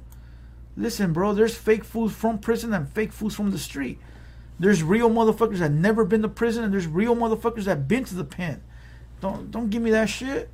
[0.76, 1.34] Listen, bro.
[1.34, 3.98] There's fake fools from prison and fake fools from the street.
[4.58, 8.14] There's real motherfuckers that never been to prison, and there's real motherfuckers that been to
[8.14, 8.62] the pen.
[9.20, 10.48] Don't don't give me that shit.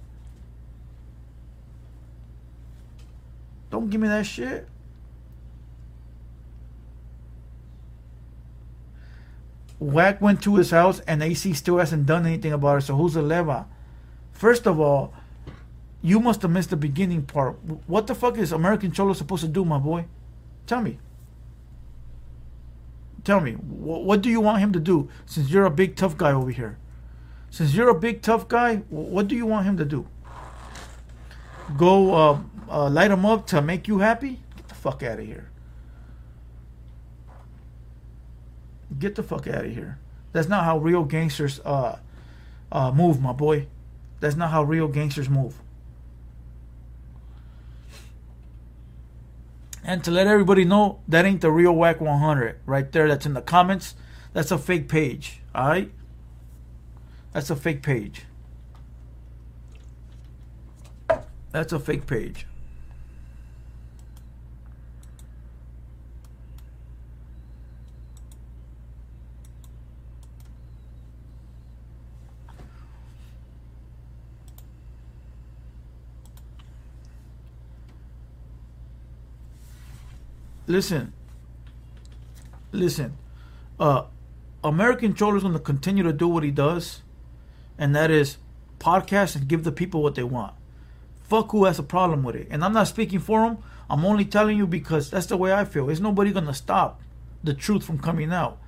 [3.71, 4.69] Don't give me that shit.
[9.81, 12.83] Wack went to his house and AC still hasn't done anything about it.
[12.83, 13.67] So who's the leva?
[14.33, 15.13] First of all,
[16.01, 17.57] you must have missed the beginning part.
[17.87, 20.07] What the fuck is American Cholo supposed to do, my boy?
[20.67, 20.99] Tell me.
[23.25, 26.17] Tell me, wh- what do you want him to do since you're a big tough
[26.17, 26.79] guy over here?
[27.51, 30.07] Since you're a big tough guy, wh- what do you want him to do?
[31.77, 34.41] Go uh, uh, light him up to make you happy?
[34.57, 35.51] Get the fuck out of here.
[38.99, 39.99] Get the fuck out of here.
[40.33, 41.99] That's not how real gangsters uh,
[42.71, 43.67] uh, move, my boy.
[44.21, 45.61] That's not how real gangsters move.
[49.85, 53.07] And to let everybody know, that ain't the real Wack 100 right there.
[53.07, 53.95] That's in the comments.
[54.33, 55.43] That's a fake page.
[55.55, 55.93] All right?
[57.33, 58.25] That's a fake page.
[61.53, 62.47] That's a fake page.
[80.75, 81.13] Listen,
[82.73, 83.17] listen.
[83.79, 84.03] Uh,
[84.65, 87.03] American is going to continue to do what he does,
[87.79, 88.39] and that is
[88.81, 90.53] podcast and give the people what they want.
[91.23, 92.49] Fuck who has a problem with it.
[92.51, 93.59] And I'm not speaking for him.
[93.89, 95.87] I'm only telling you because that's the way I feel.
[95.87, 97.01] There's nobody going to stop
[97.45, 98.59] the truth from coming out.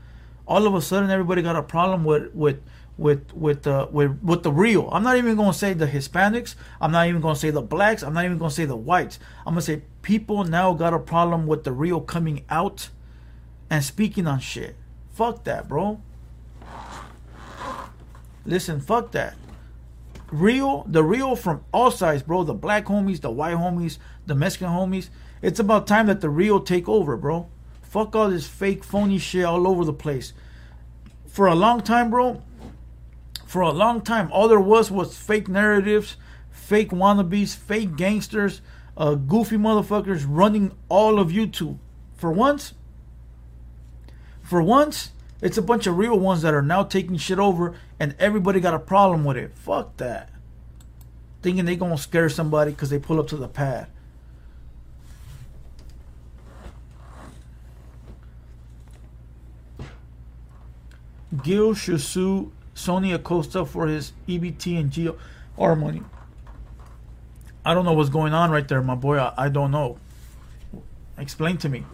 [0.46, 2.62] All of a sudden, everybody got a problem with with
[2.98, 4.88] with with uh, with with the real.
[4.90, 6.54] I'm not even to say the Hispanics.
[6.80, 8.02] I'm not even to say the blacks.
[8.02, 9.18] I'm not even to say the whites.
[9.46, 12.88] I'm to say people now got a problem with the real coming out
[13.68, 14.76] and speaking on shit.
[15.12, 16.00] Fuck that, bro.
[18.44, 19.36] Listen, fuck that.
[20.30, 22.44] Real, the real from all sides, bro.
[22.44, 25.08] The black homies, the white homies, the Mexican homies.
[25.42, 27.48] It's about time that the real take over, bro.
[27.82, 30.32] Fuck all this fake, phony shit all over the place.
[31.26, 32.42] For a long time, bro,
[33.56, 36.18] for a long time, all there was was fake narratives,
[36.50, 38.60] fake wannabes, fake gangsters,
[38.98, 41.78] uh, goofy motherfuckers running all of YouTube.
[42.18, 42.74] For once,
[44.42, 48.14] for once, it's a bunch of real ones that are now taking shit over, and
[48.18, 49.56] everybody got a problem with it.
[49.56, 50.28] Fuck that.
[51.40, 53.86] Thinking they gonna scare somebody because they pull up to the pad.
[61.42, 66.02] Gil should sue Sony Acosta for his EBT and GR money.
[67.64, 69.18] I don't know what's going on right there, my boy.
[69.18, 69.98] I, I don't know.
[71.18, 71.84] Explain to me.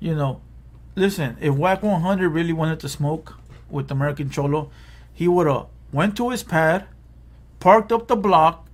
[0.00, 0.40] You know,
[0.96, 3.34] listen, if Wack 100 really wanted to smoke
[3.70, 4.70] with American Cholo,
[5.14, 6.84] he would have went to his pad,
[7.60, 8.66] parked up the block,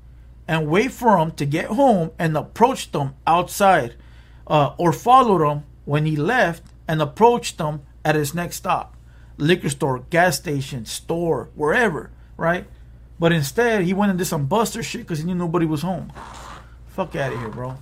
[0.48, 3.94] and wait for him to get home and approached them outside,
[4.46, 8.96] uh, or followed him when he left and approached them at his next stop
[9.38, 12.66] liquor store, gas station, store, wherever, right?
[13.18, 16.12] But instead, he went and did some buster shit because he knew nobody was home.
[16.88, 17.78] Fuck out of here, bro.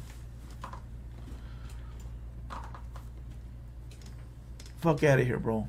[4.81, 5.69] Fuck out of here, bro.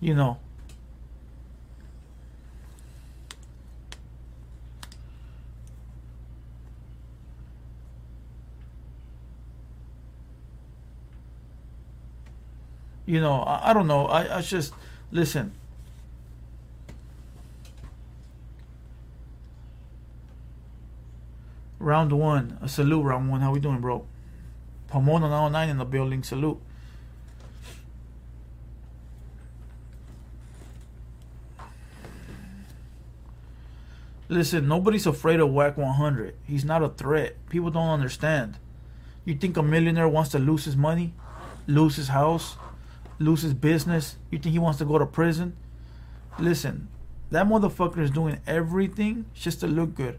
[0.00, 0.38] You know.
[13.08, 14.04] You know, I, I don't know.
[14.04, 14.74] I, I just
[15.10, 15.52] listen.
[21.78, 23.02] Round one, a salute.
[23.02, 24.04] Round one, how we doing, bro?
[24.88, 26.22] Pomona 909 in the building.
[26.22, 26.60] Salute.
[34.28, 36.34] Listen, nobody's afraid of Wack 100.
[36.46, 37.36] He's not a threat.
[37.48, 38.58] People don't understand.
[39.24, 41.14] You think a millionaire wants to lose his money,
[41.66, 42.58] lose his house,
[43.18, 44.16] lose his business?
[44.30, 45.56] You think he wants to go to prison?
[46.38, 46.88] Listen,
[47.30, 50.18] that motherfucker is doing everything just to look good.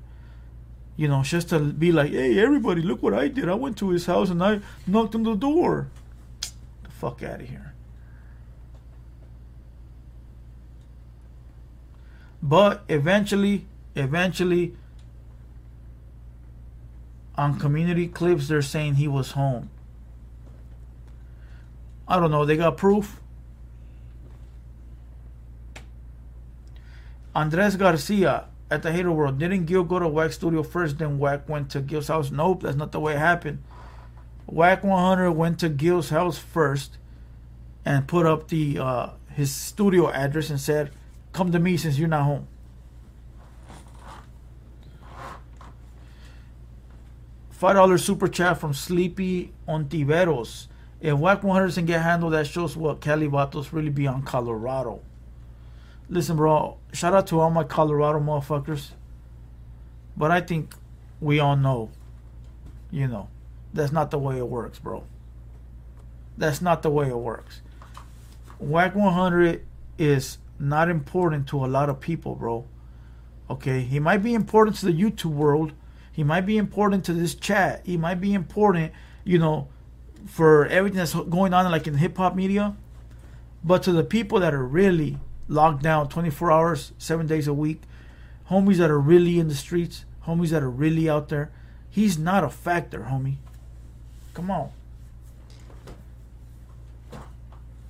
[0.96, 3.48] You know, just to be like, hey, everybody, look what I did.
[3.48, 5.88] I went to his house and I knocked on the door.
[6.42, 7.74] the fuck out of here.
[12.42, 14.76] But eventually, eventually,
[17.36, 19.70] on community clips, they're saying he was home.
[22.10, 22.44] I don't know.
[22.44, 23.22] They got proof.
[27.36, 29.38] Andres Garcia at the Hater World.
[29.38, 32.32] Didn't Gil go to Wack Studio first, then Wack went to Gil's house?
[32.32, 33.64] Nope, that's not the way it happened.
[34.48, 36.98] Wack 100 went to Gil's house first
[37.86, 40.92] and put up the uh, his studio address and said,
[41.34, 42.48] "Come to me since you're not home."
[47.52, 50.69] Five dollar super chat from Sleepy Ontiveros.
[51.02, 55.02] If Wack 100 doesn't get handled, that shows what Cali Vatos really be on Colorado.
[56.10, 58.92] Listen, bro, shout out to all my Colorado motherfuckers.
[60.18, 60.74] But I think
[61.22, 61.92] we all know,
[62.92, 63.30] you know,
[63.74, 65.04] that's not the way it works, bro.
[66.38, 67.62] That's not the way it works.
[68.60, 69.66] Wack 100
[69.98, 72.66] is not important to a lot of people, bro.
[73.50, 75.72] Okay, he might be important to the YouTube world.
[76.12, 77.82] He might be important to this chat.
[77.86, 78.92] He might be important,
[79.24, 79.70] you know,
[80.26, 82.76] for everything that's going on, like in hip hop media.
[83.64, 85.18] But to the people that are really
[85.48, 87.82] locked down 24 hours, seven days a week,
[88.50, 91.52] homies that are really in the streets, homies that are really out there,
[91.90, 93.38] he's not a factor, homie.
[94.34, 94.72] Come on.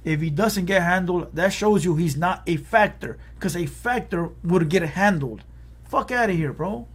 [0.04, 3.18] If he doesn't get handled, that shows you he's not a factor.
[3.36, 5.44] Because a factor would get handled.
[5.84, 6.88] Fuck out of here, bro.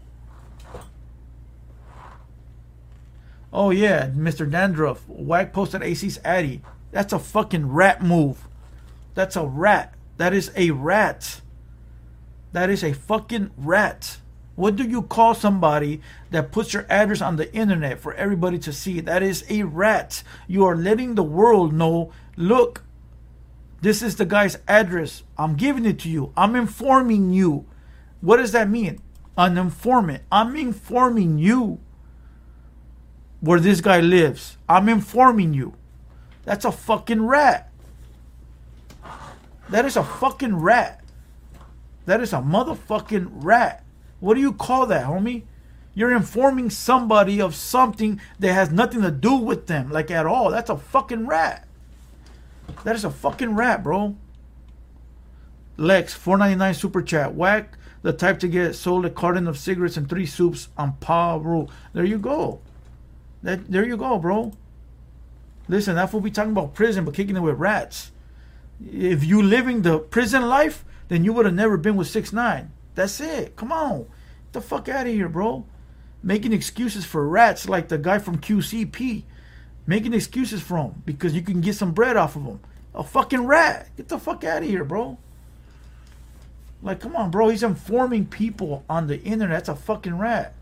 [3.55, 4.51] Oh yeah, Mr.
[4.51, 5.09] Dandruff.
[5.09, 6.61] Wack posted AC's Addy.
[6.91, 8.49] That's a fucking rat move.
[9.15, 9.95] That's a rat.
[10.17, 11.41] That is a rat.
[12.51, 14.19] That is a fucking rat.
[14.57, 16.01] What do you call somebody
[16.33, 18.99] that puts your address on the internet for everybody to see?
[18.99, 20.25] That is a rat.
[20.49, 22.83] You are letting the world know look,
[23.83, 25.23] this is the guy's address.
[25.39, 26.33] I'm giving it to you.
[26.37, 27.67] I'm informing you.
[28.21, 29.01] What does that mean?
[29.39, 30.25] An informant.
[30.33, 31.79] I'm informing you
[33.45, 34.57] where this guy lives.
[34.69, 35.75] I'm informing you.
[36.45, 37.71] That's a fucking rat.
[39.69, 41.05] That is a fucking rat.
[42.07, 43.85] That is a motherfucking rat.
[44.21, 45.43] What do you call that, homie?
[45.95, 50.51] You're informing somebody of something that has nothing to do with them, like at all.
[50.51, 51.69] That's a fucking rat.
[52.85, 54.17] That is a fucking rat, bro.
[55.77, 57.35] Lex, 499 super chat.
[57.35, 61.37] Wack the type to get sold a carton of cigarettes and three soups on Pa
[61.37, 61.71] Rule.
[61.93, 62.61] There you go.
[63.45, 64.53] That there you go, bro.
[65.69, 68.11] Listen, that fool be talking about prison, but kicking it with rats.
[68.85, 72.73] If you living the prison life, then you would have never been with six nine.
[72.95, 73.55] That's it.
[73.55, 75.67] Come on, Get the fuck out of here, bro.
[76.23, 79.25] Making excuses for rats like the guy from QCP.
[79.87, 82.61] Making excuses for him because you can get some bread off of him.
[82.95, 83.89] A fucking rat.
[83.99, 85.19] Get the fuck out of here, bro.
[86.83, 87.51] Like, come on, bro.
[87.51, 89.67] He's informing people on the internet.
[89.67, 90.55] That's a fucking rat.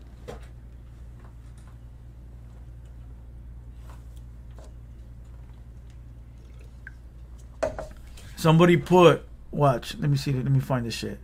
[8.43, 11.17] Somebody put, watch, let me see, let me find this shit.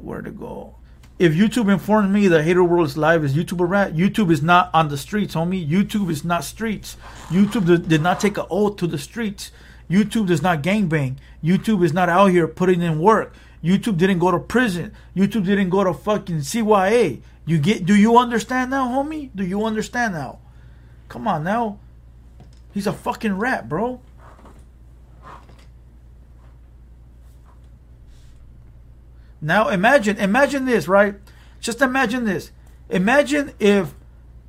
[0.00, 0.74] Where to go?
[1.20, 3.94] If YouTube informed me that Hater World is live, is YouTube a rat?
[3.94, 5.64] YouTube is not on the streets, homie.
[5.64, 6.96] YouTube is not streets.
[7.28, 9.52] YouTube did, did not take an oath to the streets.
[9.88, 11.14] YouTube does not gangbang.
[11.44, 13.32] YouTube is not out here putting in work.
[13.62, 14.92] YouTube didn't go to prison.
[15.14, 17.22] YouTube didn't go to fucking CYA.
[17.46, 17.86] You get?
[17.86, 19.30] Do you understand now, homie?
[19.32, 20.40] Do you understand now?
[21.08, 21.78] Come on now.
[22.74, 24.00] He's a fucking rat, bro.
[29.40, 31.14] Now imagine, imagine this, right?
[31.60, 32.50] Just imagine this.
[32.88, 33.94] Imagine if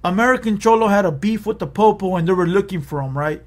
[0.04, 3.44] American Cholo had a beef with the Popo and they were looking for him, right?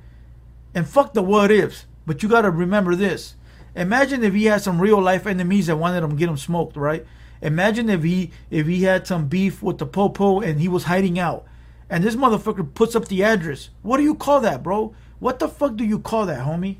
[0.74, 1.86] And fuck the what ifs.
[2.06, 3.34] But you gotta remember this.
[3.74, 6.76] Imagine if he had some real life enemies that wanted him to get him smoked,
[6.76, 7.04] right?
[7.42, 11.18] Imagine if he if he had some beef with the Popo and he was hiding
[11.18, 11.44] out.
[11.90, 13.70] And this motherfucker puts up the address.
[13.82, 14.94] What do you call that, bro?
[15.18, 16.76] What the fuck do you call that, homie?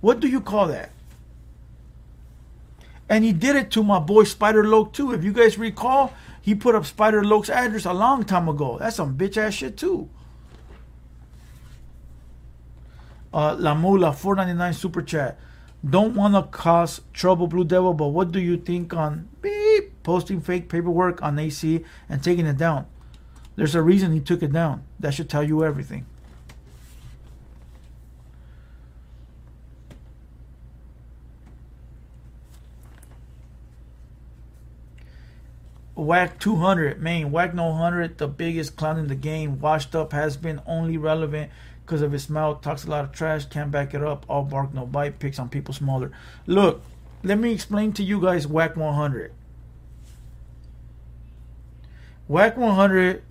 [0.00, 0.90] What do you call that?
[3.10, 5.12] And he did it to my boy Spider Loke too.
[5.12, 8.78] If you guys recall, he put up Spider Loke's address a long time ago.
[8.78, 10.08] That's some bitch ass shit too.
[13.34, 15.38] Uh, La Mula, 499 super chat.
[15.88, 20.40] Don't want to cause trouble, Blue Devil, but what do you think on beep posting
[20.40, 22.86] fake paperwork on AC and taking it down?
[23.56, 24.84] There's a reason he took it down.
[25.00, 26.06] That should tell you everything.
[36.00, 39.60] Whack 200, man, Whack No 100, the biggest clown in the game.
[39.60, 41.50] Washed up has been only relevant
[41.84, 42.62] because of his mouth.
[42.62, 44.24] Talks a lot of trash, can't back it up.
[44.26, 45.18] All bark, no bite.
[45.18, 46.10] Picks on people smaller.
[46.46, 46.82] Look,
[47.22, 49.34] let me explain to you guys Wack 100.
[52.28, 53.22] Wack 100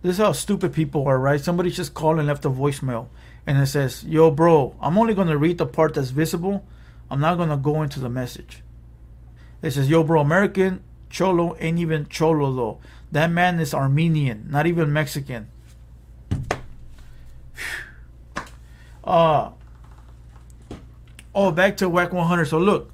[0.00, 1.40] This is how stupid people are, right?
[1.40, 3.08] Somebody just called and left a voicemail
[3.48, 6.66] and it says, Yo, bro, I'm only going to read the part that's visible.
[7.10, 8.62] I'm not going to go into the message.
[9.62, 12.78] It says, Yo, bro, American Cholo ain't even Cholo, though.
[13.10, 15.48] That man is Armenian, not even Mexican.
[19.04, 19.52] uh,
[21.34, 22.44] oh, back to Wack 100.
[22.44, 22.90] So look,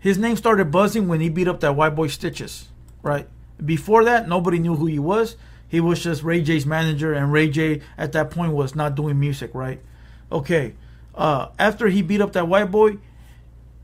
[0.00, 2.66] his name started buzzing when he beat up that white boy Stitches,
[3.04, 3.28] right?
[3.64, 5.36] Before that, nobody knew who he was.
[5.70, 9.18] He was just Ray J's manager, and Ray J at that point was not doing
[9.18, 9.80] music, right?
[10.30, 10.74] Okay.
[11.14, 12.98] Uh, after he beat up that white boy,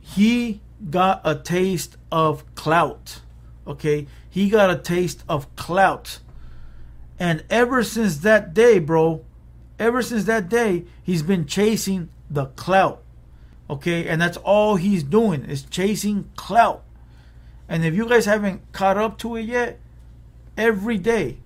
[0.00, 0.60] he
[0.90, 3.20] got a taste of clout.
[3.66, 6.20] Okay, he got a taste of clout,
[7.18, 9.24] and ever since that day, bro,
[9.78, 13.02] ever since that day, he's been chasing the clout.
[13.68, 16.84] Okay, and that's all he's doing is chasing clout.
[17.68, 19.80] And if you guys haven't caught up to it yet,
[20.56, 21.38] every day,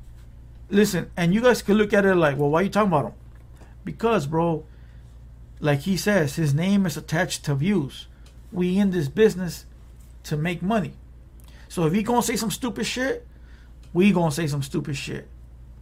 [0.70, 3.06] listen, and you guys can look at it like, well, why are you talking about
[3.06, 3.14] him?
[3.84, 4.64] Because, bro,
[5.58, 8.06] like he says, his name is attached to views.
[8.52, 9.66] We in this business
[10.24, 10.94] to make money.
[11.68, 13.26] So if he gonna say some stupid shit,
[13.92, 15.28] we gonna say some stupid shit.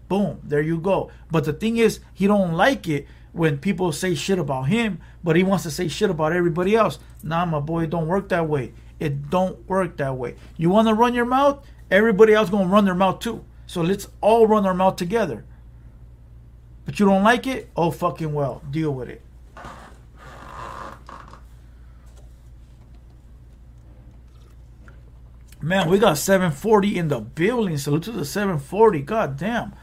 [0.08, 1.10] Boom, there you go.
[1.30, 5.36] But the thing is, he don't like it when people say shit about him, but
[5.36, 6.98] he wants to say shit about everybody else.
[7.22, 8.72] Nah, my boy, don't work that way.
[8.98, 10.34] It don't work that way.
[10.56, 11.64] You want to run your mouth?
[11.90, 13.44] Everybody else gonna run their mouth too.
[13.68, 15.44] So let's all run our mouth together.
[16.86, 17.68] But you don't like it?
[17.76, 18.62] Oh fucking well.
[18.70, 19.20] Deal with it.
[25.60, 27.76] Man, we got 740 in the building.
[27.76, 29.02] Salute to the 740.
[29.02, 29.74] God damn.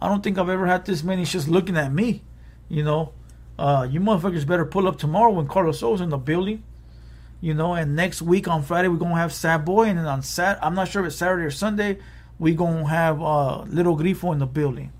[0.00, 2.22] I don't think I've ever had this many just looking at me.
[2.68, 3.14] You know,
[3.58, 6.64] uh, you motherfuckers better pull up tomorrow when Carlos So's in the building.
[7.40, 10.20] You know, and next week on Friday we're gonna have Sad Boy, and then on
[10.20, 11.98] Sat I'm not sure if it's Saturday or Sunday
[12.42, 14.92] we gonna have uh, Little Grifo in the building.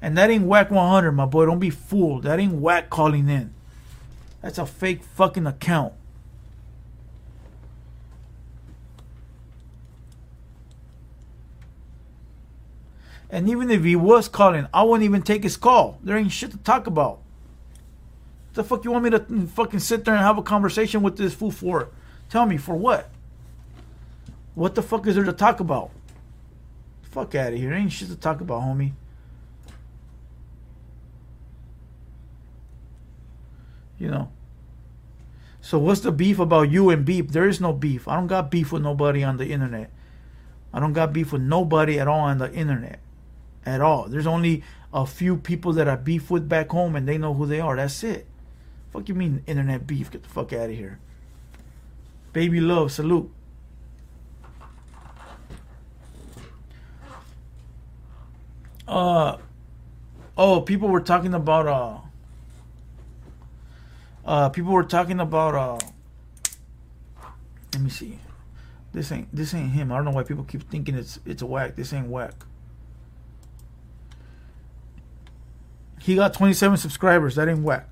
[0.00, 1.46] And that ain't Wack 100, my boy.
[1.46, 2.22] Don't be fooled.
[2.22, 3.52] That ain't Wack calling in.
[4.40, 5.94] That's a fake fucking account.
[13.28, 15.98] And even if he was calling, I wouldn't even take his call.
[16.04, 17.18] There ain't shit to talk about.
[18.54, 21.34] The fuck you want me to fucking sit there and have a conversation with this
[21.34, 21.88] fool for?
[22.28, 23.10] Tell me, for what?
[24.54, 25.90] What the fuck is there to talk about?
[27.10, 27.72] Fuck out of here.
[27.72, 28.92] Ain't shit to talk about, homie.
[33.98, 34.32] You know.
[35.60, 37.28] So what's the beef about you and beef?
[37.28, 38.08] There is no beef.
[38.08, 39.90] I don't got beef with nobody on the internet.
[40.72, 43.00] I don't got beef with nobody at all on the internet
[43.66, 44.04] at all.
[44.08, 47.46] There's only a few people that I beef with back home and they know who
[47.46, 47.76] they are.
[47.76, 48.26] That's it.
[48.92, 50.10] Fuck you mean internet beef?
[50.10, 50.98] Get the fuck out of here.
[52.32, 53.30] Baby love, salute.
[58.90, 59.36] Uh
[60.36, 61.98] oh, people were talking about uh
[64.24, 65.86] uh people were talking about uh
[67.72, 68.18] let me see.
[68.92, 69.92] This ain't this ain't him.
[69.92, 71.76] I don't know why people keep thinking it's it's a Wack.
[71.76, 72.34] This ain't Wack.
[76.00, 77.36] He got 27 subscribers.
[77.36, 77.88] That ain't Wack.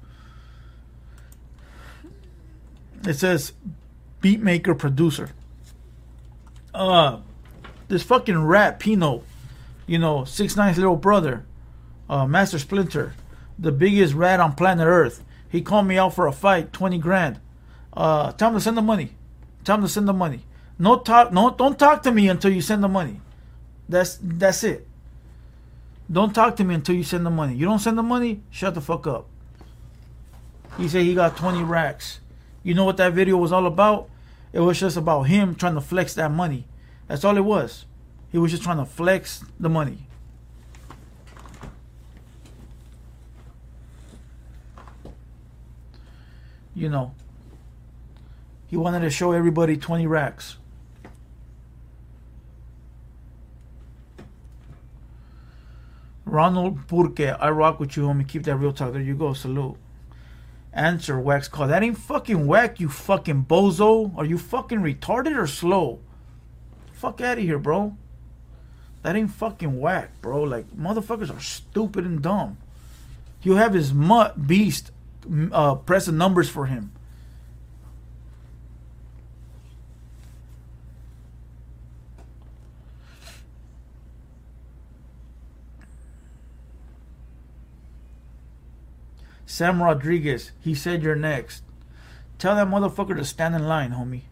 [3.06, 3.52] It says
[4.20, 5.30] beat maker producer.
[6.74, 7.20] Uh,
[7.86, 9.22] this fucking rat Pino,
[9.88, 11.44] you know, Six Nine's little brother,
[12.08, 13.14] uh, Master Splinter,
[13.58, 15.24] the biggest rat on planet Earth.
[15.48, 17.40] He called me out for a fight, twenty grand.
[17.92, 19.12] Uh, tell him to send the money.
[19.64, 20.44] Tell him to send the money.
[20.78, 21.32] No talk.
[21.32, 23.20] No, don't talk to me until you send the money.
[23.88, 24.86] That's that's it.
[26.10, 27.54] Don't talk to me until you send the money.
[27.54, 29.26] You don't send the money, shut the fuck up.
[30.78, 32.20] He said he got 20 racks.
[32.62, 34.08] You know what that video was all about?
[34.52, 36.66] It was just about him trying to flex that money.
[37.08, 37.84] That's all it was.
[38.30, 40.06] He was just trying to flex the money.
[46.74, 47.14] You know,
[48.68, 50.58] he wanted to show everybody 20 racks.
[56.24, 58.28] Ronald Burke, I rock with you, homie.
[58.28, 58.92] Keep that real talk.
[58.92, 59.32] There you go.
[59.32, 59.76] Salute.
[60.72, 61.66] Answer, Wack's call.
[61.66, 64.16] That ain't fucking Wack, you fucking bozo.
[64.16, 66.00] Are you fucking retarded or slow?
[66.92, 67.96] Fuck out of here, bro.
[69.02, 70.42] That ain't fucking Wack, bro.
[70.42, 72.58] Like, motherfuckers are stupid and dumb.
[73.42, 74.90] You have his mutt beast
[75.52, 76.92] uh, pressing numbers for him.
[89.58, 91.64] Sam Rodriguez, he said you're next.
[92.38, 94.27] Tell that motherfucker to stand in line, homie.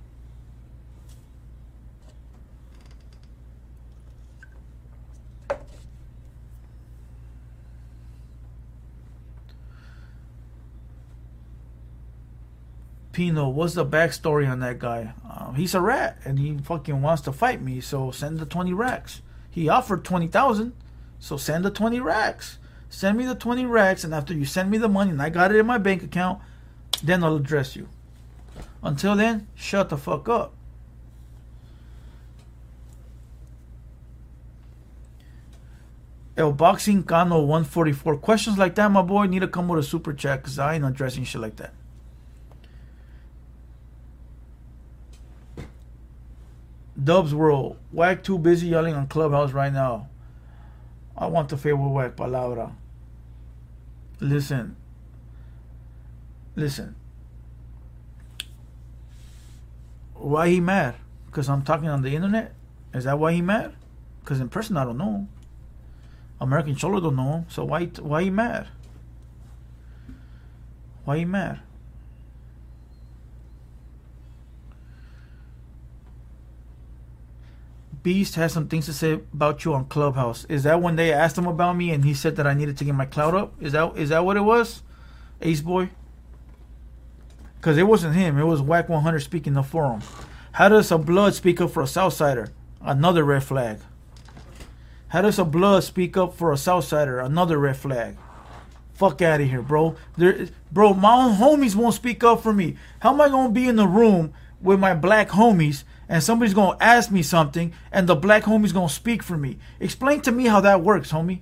[13.17, 15.15] Pino, what's the backstory on that guy?
[15.27, 18.75] Uh, he's a rat and he fucking wants to fight me, so send the 20
[18.75, 19.23] racks.
[19.51, 20.75] He offered 20,000,
[21.19, 22.59] so send the 20 racks.
[22.91, 25.51] Send me the 20 racks, and after you send me the money and I got
[25.51, 26.43] it in my bank account,
[27.03, 27.89] then I'll address you.
[28.83, 30.53] Until then, shut the fuck up.
[36.37, 38.19] El Boxing Cano 144.
[38.19, 40.85] Questions like that, my boy, need to come with a super chat because I ain't
[40.85, 41.73] addressing shit like that.
[47.03, 47.77] Dubs World.
[47.93, 50.09] Wack too busy yelling on Clubhouse right now.
[51.17, 52.73] I want to favor whack palabra.
[54.21, 54.77] Listen.
[56.55, 56.95] Listen.
[60.15, 60.95] Why he mad?
[61.27, 62.55] Because I'm talking on the internet?
[62.95, 63.75] Is that why he mad?
[64.21, 65.29] Because in person I don't know.
[66.41, 67.45] American Cholo don't know.
[67.49, 68.69] So why why he mad?
[71.05, 71.61] Why he mad?
[78.07, 80.45] Beast has some things to say about you on Clubhouse.
[80.45, 82.85] Is that when they asked him about me and he said that I needed to
[82.85, 83.61] get my cloud up?
[83.61, 84.85] Is that is that what it was,
[85.43, 85.91] Ace Boy?
[87.57, 88.39] Because it wasn't him.
[88.39, 90.03] It was Wack 100 speaking the forum.
[90.53, 92.51] How does a blood speak up for a Southsider?
[92.81, 93.81] Another red flag.
[95.09, 97.25] How does a blood speak up for a Southsider?
[97.25, 98.17] Another red flag.
[98.95, 99.97] Fuck out of here, bro.
[100.17, 102.77] There, bro, my own homies won't speak up for me.
[103.01, 104.33] How am I gonna be in the room
[104.63, 108.89] with my black homies and somebody's gonna ask me something and the black homie's gonna
[108.89, 109.59] speak for me.
[109.81, 111.41] Explain to me how that works, homie.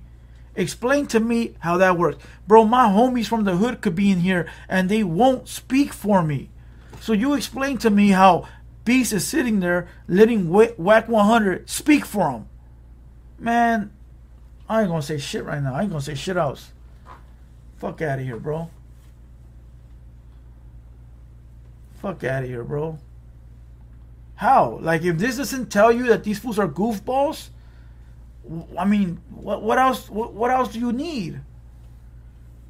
[0.56, 2.22] Explain to me how that works.
[2.46, 6.22] Bro, my homies from the hood could be in here and they won't speak for
[6.22, 6.50] me.
[7.00, 8.48] So you explain to me how
[8.84, 12.48] Beast is sitting there letting Wack 100 speak for him.
[13.38, 13.92] Man,
[14.68, 15.74] I ain't gonna say shit right now.
[15.74, 16.72] I ain't gonna say shit else.
[17.76, 18.70] Fuck out of here, bro.
[21.96, 22.98] Fuck out of here, bro.
[24.45, 24.78] How?
[24.82, 27.49] Like, if this doesn't tell you that these fools are goofballs,
[28.78, 30.11] I mean, what what else?
[30.11, 31.40] What, what else do you need?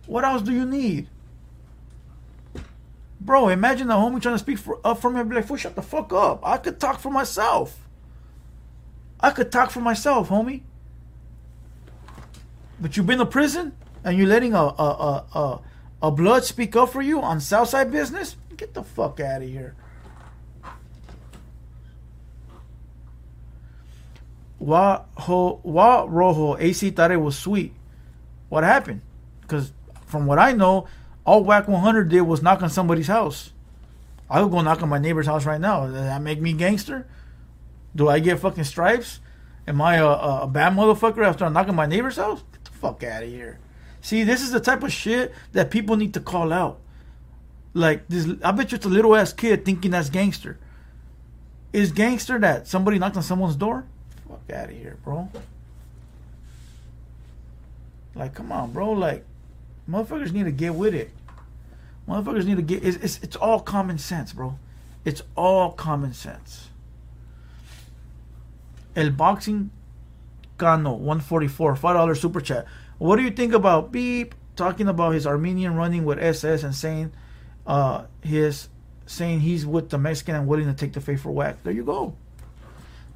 [0.07, 1.09] What else do you need?
[3.21, 5.75] Bro, imagine the homie trying to speak for, up for me be like, fool, shut
[5.75, 6.47] the fuck up.
[6.47, 7.77] I could talk for myself.
[9.19, 10.63] I could talk for myself, homie.
[12.79, 13.73] But you've been to prison
[14.05, 15.61] and you're letting a a, a, a,
[16.03, 18.37] a blood speak up for you on Southside business?
[18.57, 19.75] Get the fuck out of here.
[24.59, 27.73] Wa ho Wa Rojo AC thought it was sweet.
[28.49, 29.03] What happened?
[29.41, 29.73] Because
[30.07, 30.87] from what I know,
[31.25, 33.53] all Wack 100 did was knock on somebody's house.
[34.29, 35.87] I would go knock on my neighbor's house right now.
[35.87, 37.07] Does that make me gangster?
[37.95, 39.21] Do I get fucking stripes?
[39.67, 42.43] Am I a, bad motherfucker after I knock on my neighbor's house?
[42.53, 43.59] Get the fuck out of here.
[44.01, 46.81] See, this is the type of shit that people need to call out.
[47.73, 50.59] Like this, I bet you it's a little ass kid thinking that's gangster.
[51.73, 53.87] Is gangster that somebody knocked on someone's door?
[54.47, 55.29] Fuck out of here, bro.
[58.15, 58.93] Like, come on, bro.
[58.93, 59.25] Like,
[59.89, 61.11] motherfuckers need to get with it.
[62.09, 62.85] Motherfuckers need to get.
[62.85, 64.59] It's, it's, it's all common sense, bro.
[65.05, 66.69] It's all common sense.
[68.95, 69.71] El Boxing
[70.57, 72.67] Cano 144 five dollar super chat.
[72.99, 77.13] What do you think about Beep talking about his Armenian running with SS and saying
[77.67, 78.69] uh his
[79.07, 81.63] saying he's with the Mexican and willing to take the faith for Wack?
[81.65, 82.15] There you go.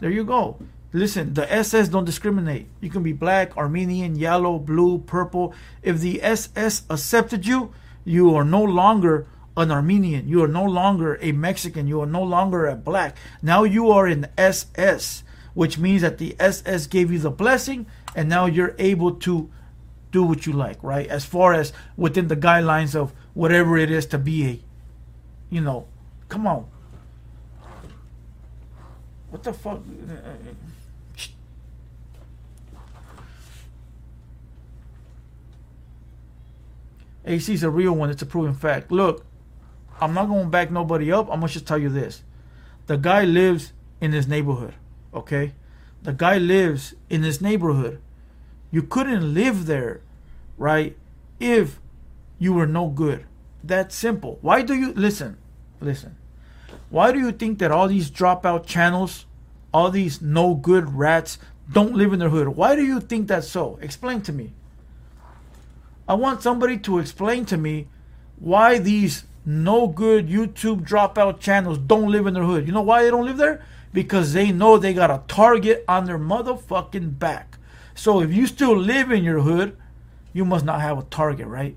[0.00, 0.58] There you go.
[0.92, 2.66] Listen, the SS don't discriminate.
[2.80, 5.52] You can be black, Armenian, yellow, blue, purple.
[5.82, 7.72] If the SS accepted you,
[8.04, 9.26] you are no longer
[9.56, 10.28] an Armenian.
[10.28, 11.86] You are no longer a Mexican.
[11.88, 13.16] You are no longer a black.
[13.42, 17.86] Now you are an SS, which means that the SS gave you the blessing,
[18.16, 19.50] and now you're able to
[20.10, 21.06] do what you like, right?
[21.06, 24.60] As far as within the guidelines of whatever it is to be a,
[25.50, 25.86] you know,
[26.30, 26.66] come on.
[29.30, 29.80] What the fuck?
[37.28, 38.10] AC's a real one.
[38.10, 38.90] It's a proven fact.
[38.90, 39.24] Look,
[40.00, 41.26] I'm not going to back nobody up.
[41.30, 42.22] I'm going to just tell you this.
[42.86, 44.74] The guy lives in this neighborhood,
[45.12, 45.52] okay?
[46.02, 48.00] The guy lives in this neighborhood.
[48.70, 50.00] You couldn't live there,
[50.56, 50.96] right,
[51.38, 51.80] if
[52.38, 53.26] you were no good.
[53.62, 54.38] That's simple.
[54.40, 55.36] Why do you listen?
[55.80, 56.16] Listen.
[56.90, 59.26] Why do you think that all these dropout channels,
[59.74, 61.38] all these no good rats
[61.70, 62.48] don't live in their hood?
[62.48, 63.78] Why do you think that's so?
[63.82, 64.54] Explain to me.
[66.08, 67.88] I want somebody to explain to me
[68.38, 72.66] why these no good YouTube dropout channels don't live in their hood.
[72.66, 73.62] You know why they don't live there?
[73.92, 77.58] Because they know they got a target on their motherfucking back.
[77.94, 79.76] So if you still live in your hood,
[80.32, 81.76] you must not have a target, right?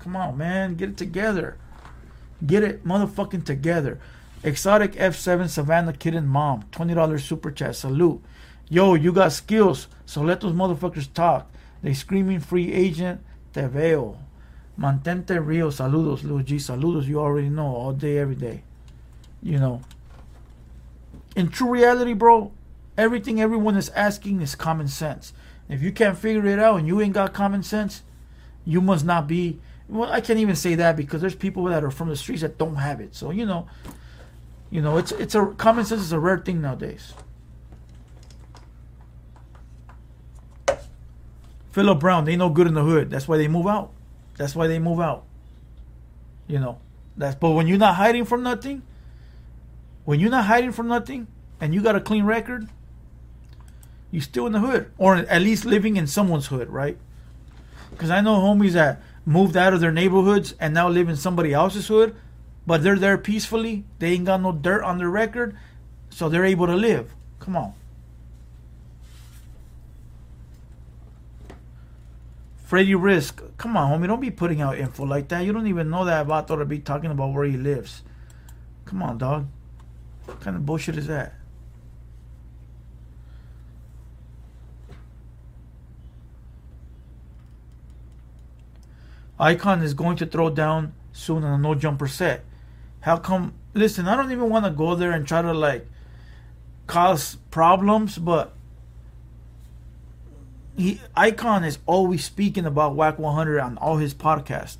[0.00, 1.58] Come on, man, get it together.
[2.44, 4.00] Get it motherfucking together.
[4.42, 7.76] Exotic F7 Savannah Kitten Mom, $20 super chat.
[7.76, 8.22] Salute.
[8.68, 11.50] Yo, you got skills, so let those motherfuckers talk.
[11.82, 13.20] They screaming free agent,
[13.52, 14.18] te veo.
[14.78, 18.62] Mantente real, saludos, Lil G, saludos, you already know, all day, every day.
[19.42, 19.82] You know.
[21.34, 22.52] In true reality, bro,
[22.96, 25.32] everything everyone is asking is common sense.
[25.68, 28.02] If you can't figure it out and you ain't got common sense,
[28.64, 29.58] you must not be.
[29.88, 32.58] Well, I can't even say that because there's people that are from the streets that
[32.58, 33.14] don't have it.
[33.14, 33.68] So you know,
[34.70, 37.14] you know, it's it's a common sense is a rare thing nowadays.
[41.76, 43.10] Philip Brown, they no good in the hood.
[43.10, 43.92] That's why they move out.
[44.38, 45.26] That's why they move out.
[46.46, 46.78] You know,
[47.18, 48.80] that's but when you're not hiding from nothing,
[50.06, 51.26] when you're not hiding from nothing,
[51.60, 52.66] and you got a clean record,
[54.10, 56.96] you still in the hood, or at least living in someone's hood, right?
[57.90, 61.52] Because I know homies that moved out of their neighborhoods and now live in somebody
[61.52, 62.16] else's hood,
[62.66, 63.84] but they're there peacefully.
[63.98, 65.54] They ain't got no dirt on their record,
[66.08, 67.12] so they're able to live.
[67.38, 67.74] Come on.
[72.66, 75.44] Freddie Risk, come on, homie, don't be putting out info like that.
[75.44, 78.02] You don't even know that Vato to be talking about where he lives.
[78.84, 79.46] Come on, dog.
[80.24, 81.34] What kind of bullshit is that?
[89.38, 92.44] Icon is going to throw down soon on a no jumper set.
[92.98, 93.54] How come?
[93.74, 95.86] Listen, I don't even want to go there and try to like
[96.88, 98.55] cause problems, but
[100.76, 104.76] he Icon is always speaking about Wack 100 on all his podcasts.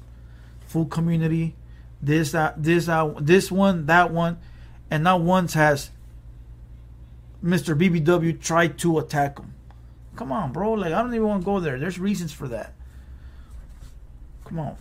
[0.66, 1.54] Full community,
[2.02, 4.38] this that this that this one that one,
[4.90, 5.90] and not once has
[7.42, 7.78] Mr.
[7.78, 9.54] BBW tried to attack him.
[10.16, 10.72] Come on, bro.
[10.72, 11.78] Like I don't even want to go there.
[11.78, 12.72] There's reasons for that.
[14.44, 14.76] Come on.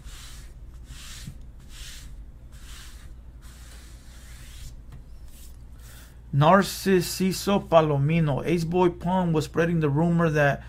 [6.36, 8.46] Narciso Palomino.
[8.46, 10.64] Ace Boy Pong was spreading the rumor that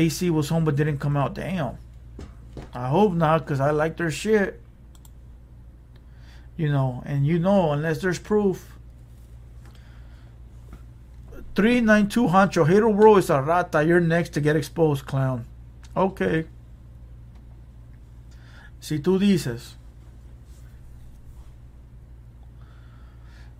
[0.00, 1.34] AC was home but didn't come out.
[1.34, 1.76] Damn.
[2.74, 4.60] I hope not, because I like their shit.
[6.56, 8.76] You know, and you know, unless there's proof.
[11.54, 12.66] 392 Hancho.
[12.66, 13.82] Hater World is a rata.
[13.84, 15.46] You're next to get exposed, clown.
[15.96, 16.46] Okay.
[18.80, 19.74] Si tú dices.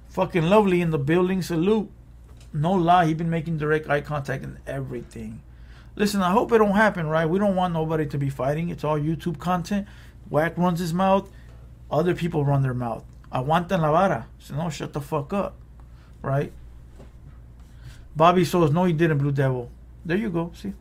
[0.08, 1.42] Fucking lovely in the building.
[1.42, 1.90] Salute.
[2.52, 5.42] No lie, he been making direct eye contact and everything.
[5.96, 7.28] Listen, I hope it don't happen, right?
[7.28, 8.70] We don't want nobody to be fighting.
[8.70, 9.86] It's all YouTube content.
[10.28, 11.30] Wack runs his mouth.
[11.90, 13.04] Other people run their mouth.
[13.32, 14.26] Aguantan la vara.
[14.38, 15.56] So no, shut the fuck up.
[16.22, 16.52] Right?
[18.16, 19.70] Bobby Souls, no, he didn't, Blue Devil.
[20.04, 20.52] There you go.
[20.54, 20.72] See?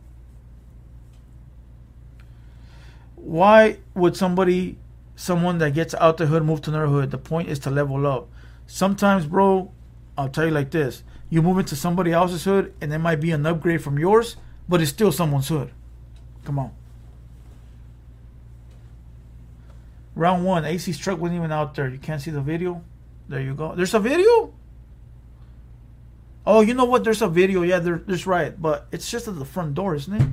[3.15, 4.77] Why would somebody,
[5.15, 7.11] someone that gets out the hood, move to another hood?
[7.11, 8.29] The point is to level up.
[8.65, 9.71] Sometimes, bro,
[10.17, 11.03] I'll tell you like this.
[11.29, 14.37] You move into somebody else's hood, and it might be an upgrade from yours,
[14.69, 15.71] but it's still someone's hood.
[16.45, 16.71] Come on.
[20.15, 21.89] Round one, AC's truck wasn't even out there.
[21.89, 22.83] You can't see the video.
[23.27, 23.73] There you go.
[23.73, 24.53] There's a video.
[26.45, 27.03] Oh, you know what?
[27.03, 27.63] There's a video.
[27.63, 30.27] Yeah, there, there's right, but it's just at the front door, isn't it?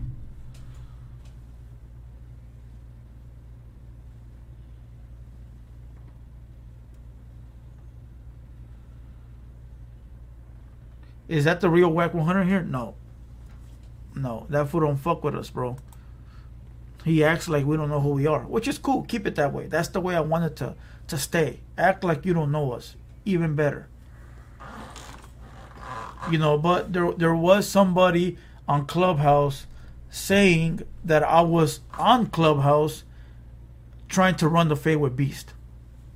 [11.28, 12.62] Is that the real Wack 100 here?
[12.62, 12.94] No.
[14.16, 15.76] No, that fool don't fuck with us, bro.
[17.04, 19.02] He acts like we don't know who we are, which is cool.
[19.02, 19.66] Keep it that way.
[19.66, 20.74] That's the way I wanted to
[21.08, 21.60] to stay.
[21.78, 22.96] Act like you don't know us.
[23.24, 23.88] Even better.
[26.30, 29.66] You know, but there there was somebody on Clubhouse
[30.10, 33.04] saying that I was on Clubhouse
[34.08, 35.52] trying to run the fade with Beast.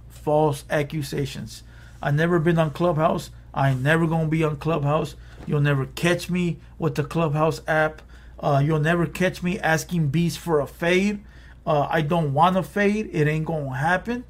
[0.09, 1.62] False accusations.
[2.03, 3.30] I never been on Clubhouse.
[3.55, 5.14] I ain't never gonna be on Clubhouse.
[5.47, 8.03] You'll never catch me with the Clubhouse app.
[8.38, 11.24] Uh, you'll never catch me asking Beast for a fade.
[11.66, 13.11] Uh, I don't want a fade.
[13.12, 14.24] It ain't gonna happen.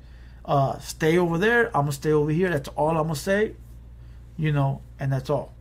[0.44, 1.66] Uh, stay over there.
[1.68, 2.50] I'm gonna stay over here.
[2.50, 3.54] That's all I'm gonna say.
[4.36, 5.54] You know, and that's all.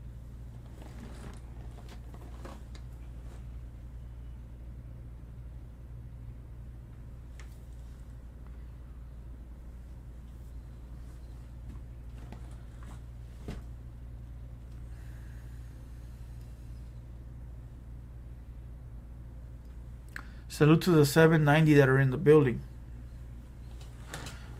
[20.59, 22.59] Salute to the 790 that are in the building.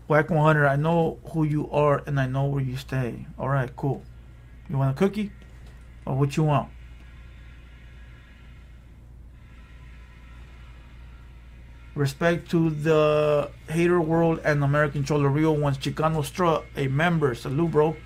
[0.07, 3.25] Wack 100, I know who you are and I know where you stay.
[3.37, 4.01] All right, cool.
[4.69, 5.33] You want a cookie?
[6.05, 6.69] Or what you want?
[11.95, 15.77] Respect to the hater world and American Troll, Rio ones.
[15.77, 17.35] Chicano Straw, a member.
[17.35, 17.97] Salute, bro.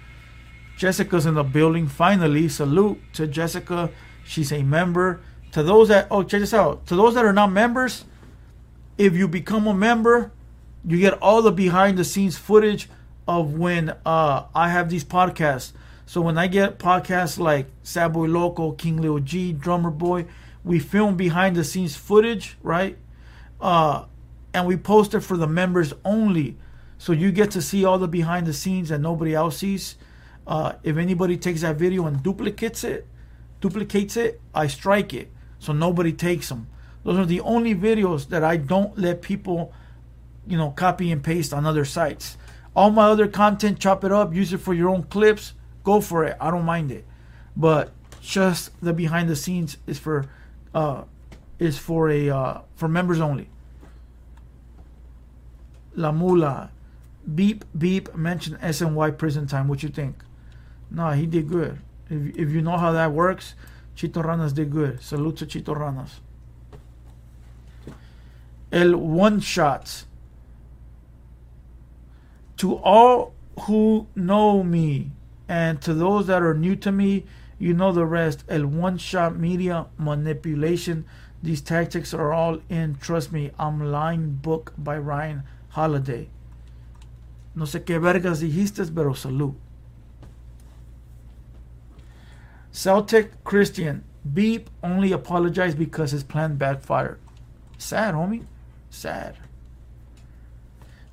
[0.80, 1.88] Jessica's in the building.
[1.88, 3.92] Finally, salute to Jessica.
[4.26, 5.22] She's a member.
[5.54, 6.86] To those that, oh, check this out.
[6.88, 8.06] To those that are not members,
[8.98, 10.32] if you become a member,
[10.86, 12.90] you get all the behind the scenes footage
[13.28, 15.72] of when uh, I have these podcasts.
[16.06, 20.26] So when I get podcasts like Sad Boy Loco, King Lil G, Drummer Boy,
[20.64, 22.98] we film behind the scenes footage, right?
[23.62, 24.06] Uh,
[24.54, 26.58] and we post it for the members only.
[26.98, 29.98] So you get to see all the behind the scenes that nobody else sees.
[30.48, 33.08] Uh, if anybody takes that video and duplicates it,
[33.62, 35.30] duplicates it, I strike it.
[35.64, 36.68] So nobody takes them.
[37.06, 39.72] Those are the only videos that I don't let people,
[40.46, 42.38] you know, copy and paste on other sites.
[42.76, 45.54] All my other content, chop it up, use it for your own clips,
[45.86, 46.36] go for it.
[46.42, 47.06] I don't mind it.
[47.56, 47.92] But
[48.22, 50.26] just the behind the scenes is for
[50.74, 51.04] uh
[51.60, 53.48] is for a uh for members only.
[55.96, 56.72] La Mula.
[57.36, 59.70] Beep beep mentioned SNY prison time.
[59.70, 60.18] What you think?
[60.92, 61.80] No, he did good.
[62.10, 63.56] If if you know how that works,
[63.96, 65.02] Chito Ranas did good.
[65.02, 66.20] Salute to Chito Ranas.
[68.72, 70.06] El one shot.
[72.58, 75.12] To all who know me
[75.48, 77.26] and to those that are new to me,
[77.60, 78.44] you know the rest.
[78.50, 81.06] El one shot media manipulation.
[81.44, 82.96] These tactics are all in.
[82.96, 86.30] Trust me, I'm lying book by Ryan Holiday.
[87.56, 89.56] No sé qué vergas dijiste, pero salud.
[92.74, 94.04] Celtic Christian.
[94.34, 97.20] Beep only apologized because his plan backfired.
[97.78, 98.46] Sad, homie.
[98.90, 99.38] Sad.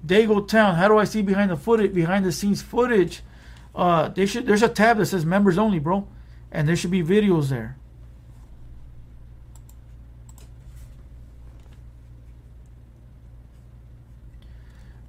[0.05, 0.77] Dago Town.
[0.77, 3.23] How do I see behind the footage, behind the scenes footage?
[3.75, 4.47] Uh, they should.
[4.47, 6.09] There's a tab that says members only, bro,
[6.51, 7.77] and there should be videos there.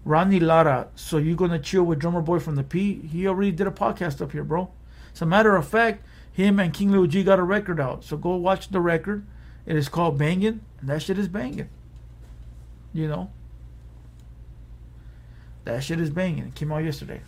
[0.03, 0.89] Ronnie Lara.
[0.95, 2.95] So you gonna chill with Drummer Boy from the P?
[3.07, 4.69] He already did a podcast up here, bro.
[5.13, 8.03] As a matter of fact, him and King Lil G got a record out.
[8.03, 9.25] So go watch the record.
[9.65, 11.69] It is called Banging, and that shit is banging.
[12.93, 13.31] You know?
[15.65, 16.47] That shit is banging.
[16.47, 17.21] It came out yesterday.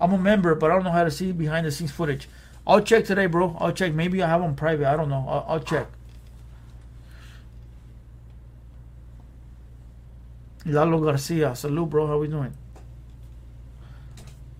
[0.00, 2.28] I'm a member, but I don't know how to see behind the scenes footage.
[2.66, 3.56] I'll check today, bro.
[3.60, 3.92] I'll check.
[3.92, 4.86] Maybe I have them private.
[4.86, 5.24] I don't know.
[5.28, 5.86] I'll, I'll check.
[10.66, 11.54] Lalo Garcia.
[11.54, 12.06] Salute, bro.
[12.06, 12.52] How we doing?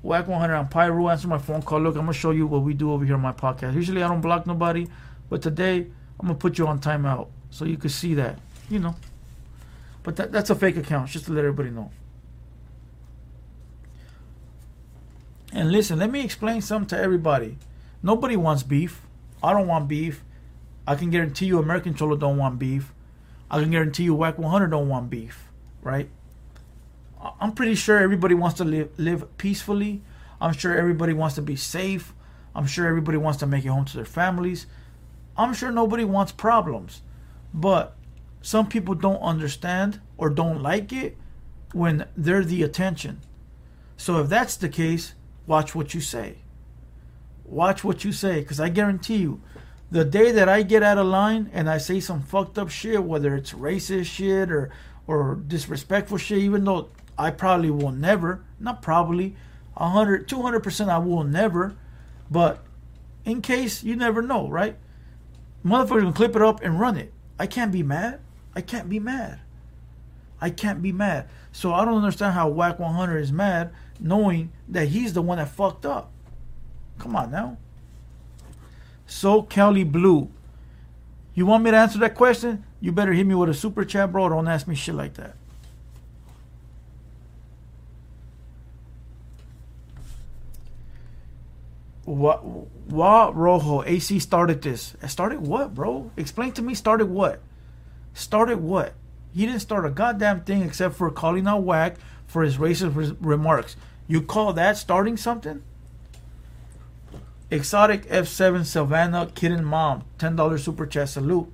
[0.02, 1.08] Wack 100 on Pyro.
[1.08, 1.80] Answer my phone call.
[1.80, 3.74] Look, I'm going to show you what we do over here on my podcast.
[3.74, 4.88] Usually I don't block nobody,
[5.28, 5.78] but today
[6.20, 8.38] I'm going to put you on timeout so you can see that.
[8.68, 8.96] You know.
[10.02, 11.90] But that, that's a fake account, just to let everybody know.
[15.52, 17.58] And listen, let me explain something to everybody.
[18.02, 19.02] Nobody wants beef.
[19.42, 20.24] I don't want beef.
[20.86, 22.92] I can guarantee you American Cholo don't want beef.
[23.50, 25.51] I can guarantee you Wack 100 don't want beef,
[25.82, 26.08] right?
[27.40, 30.02] I'm pretty sure everybody wants to live live peacefully.
[30.40, 32.14] I'm sure everybody wants to be safe.
[32.54, 34.66] I'm sure everybody wants to make it home to their families.
[35.36, 37.02] I'm sure nobody wants problems,
[37.54, 37.96] but
[38.42, 41.16] some people don't understand or don't like it
[41.72, 43.20] when they're the attention.
[43.96, 45.14] So if that's the case,
[45.46, 46.38] watch what you say.
[47.44, 49.40] Watch what you say, because I guarantee you,
[49.90, 53.04] the day that I get out of line and I say some fucked up shit,
[53.04, 54.70] whether it's racist shit or
[55.06, 56.88] or disrespectful shit, even though
[57.18, 59.34] I probably will never, not probably,
[59.74, 61.76] 100, 200% I will never,
[62.30, 62.64] but
[63.24, 64.76] in case you never know, right?
[65.64, 67.12] Motherfucker can clip it up and run it.
[67.38, 68.20] I can't be mad.
[68.54, 69.40] I can't be mad.
[70.40, 71.28] I can't be mad.
[71.52, 75.48] So I don't understand how Wack 100 is mad knowing that he's the one that
[75.48, 76.10] fucked up.
[76.98, 77.58] Come on now.
[79.06, 80.30] So Kelly Blue.
[81.34, 82.64] You want me to answer that question?
[82.82, 84.28] You better hit me with a super chat, bro.
[84.28, 85.36] Don't ask me shit like that.
[92.04, 92.40] What?
[92.42, 94.96] What Rojo AC started this?
[95.06, 96.10] Started what, bro?
[96.16, 96.74] Explain to me.
[96.74, 97.40] Started what?
[98.14, 98.94] Started what?
[99.32, 101.94] He didn't start a goddamn thing except for calling out Wack
[102.26, 103.76] for his racist re- remarks.
[104.08, 105.62] You call that starting something?
[107.48, 111.48] Exotic F7 Savannah Kitten Mom, $10 super chat salute.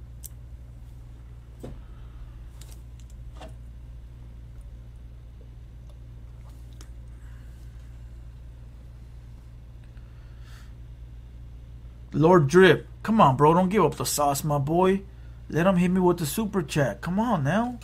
[12.12, 13.54] Lord Drip, come on, bro.
[13.54, 15.02] Don't give up the sauce, my boy.
[15.50, 17.00] Let him hit me with the super chat.
[17.00, 17.78] Come on now.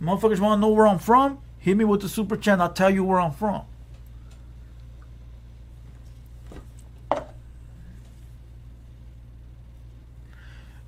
[0.00, 1.38] Motherfuckers want to know where I'm from?
[1.58, 3.62] Hit me with the super chat I'll tell you where I'm from.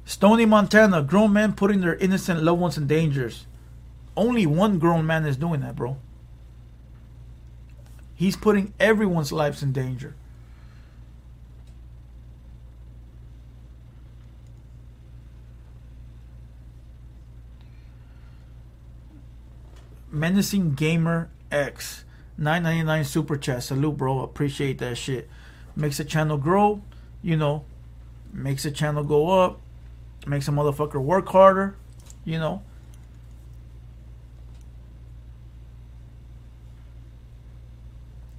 [0.05, 1.03] Stony, Montana.
[1.03, 3.47] Grown men putting their innocent loved ones in dangers.
[4.17, 5.97] Only one grown man is doing that, bro.
[8.15, 10.15] He's putting everyone's lives in danger.
[20.15, 22.05] Menacing Gamer X.
[22.39, 23.63] 999 super chat.
[23.63, 24.21] Salute, bro.
[24.21, 25.29] Appreciate that shit.
[25.77, 26.83] Makes the channel grow,
[27.21, 27.65] you know.
[28.33, 29.61] Makes the channel go up.
[30.27, 31.77] Makes a motherfucker work harder,
[32.25, 32.63] you know.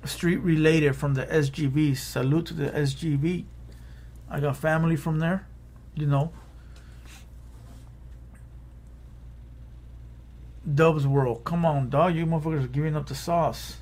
[0.06, 1.98] Street related from the SGV.
[1.98, 3.46] Salute to the SGV.
[4.30, 5.48] I got family from there,
[5.94, 6.32] you know.
[10.76, 11.44] Dubs World.
[11.44, 12.16] Come on, dog.
[12.16, 13.78] You motherfuckers are giving up the sauce.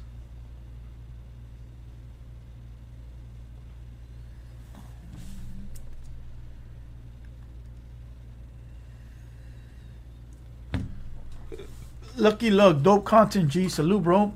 [12.16, 13.68] Lucky Luck, dope content, G.
[13.68, 14.34] Salute, bro.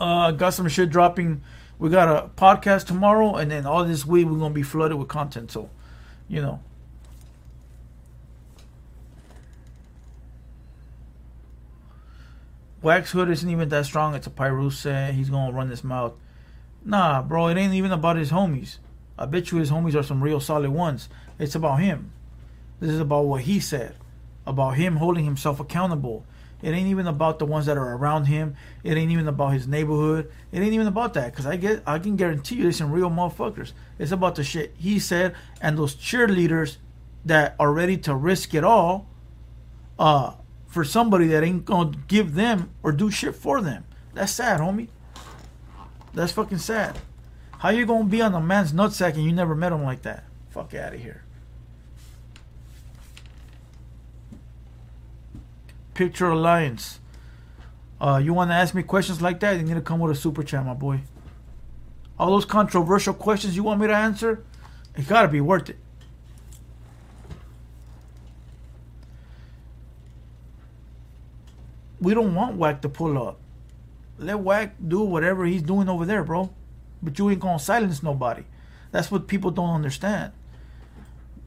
[0.00, 1.42] Uh, got some shit dropping.
[1.78, 5.08] We got a podcast tomorrow, and then all this week we're gonna be flooded with
[5.08, 5.52] content.
[5.52, 5.68] So,
[6.26, 6.60] you know,
[12.80, 14.14] Wax Hood isn't even that strong.
[14.14, 15.12] It's a Pyrusa.
[15.12, 16.12] He's gonna run his mouth.
[16.84, 18.78] Nah, bro, it ain't even about his homies.
[19.18, 21.08] I bet you his homies are some real solid ones.
[21.38, 22.12] It's about him.
[22.78, 23.96] This is about what he said.
[24.46, 26.24] About him holding himself accountable.
[26.62, 28.56] It ain't even about the ones that are around him.
[28.82, 30.30] It ain't even about his neighborhood.
[30.50, 31.34] It ain't even about that.
[31.34, 33.72] Cause I get I can guarantee you there's some real motherfuckers.
[33.98, 36.76] It's about the shit he said and those cheerleaders
[37.24, 39.06] that are ready to risk it all
[39.98, 40.34] uh
[40.68, 43.84] for somebody that ain't gonna give them or do shit for them.
[44.14, 44.88] That's sad, homie.
[46.14, 46.98] That's fucking sad.
[47.58, 50.24] How you gonna be on a man's nutsack and you never met him like that?
[50.50, 51.24] Fuck out of here.
[55.94, 57.00] Picture Alliance.
[58.00, 59.56] Uh, you want to ask me questions like that?
[59.56, 61.00] You need to come with a super chat, my boy.
[62.18, 64.44] All those controversial questions you want me to answer,
[64.96, 65.78] it gotta be worth it.
[72.00, 73.38] We don't want Wack to pull up.
[74.18, 76.50] Let Wack do whatever he's doing over there, bro.
[77.02, 78.44] But you ain't gonna silence nobody.
[78.90, 80.32] That's what people don't understand.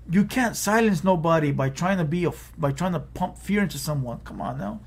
[0.09, 3.77] You can't silence nobody by trying to be a by trying to pump fear into
[3.77, 4.19] someone.
[4.23, 4.79] Come on now.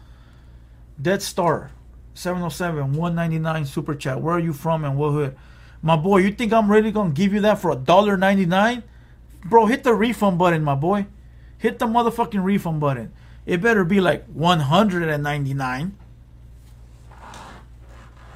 [1.01, 1.71] Dead Star,
[2.15, 4.21] 707, 199 super chat.
[4.21, 5.37] Where are you from and what hood?
[5.83, 8.83] My boy, you think I'm really gonna give you that for a dollar ninety nine?
[9.45, 11.07] Bro, hit the refund button, my boy.
[11.59, 13.13] Hit the motherfucking refund button.
[13.47, 15.99] It better be like 199.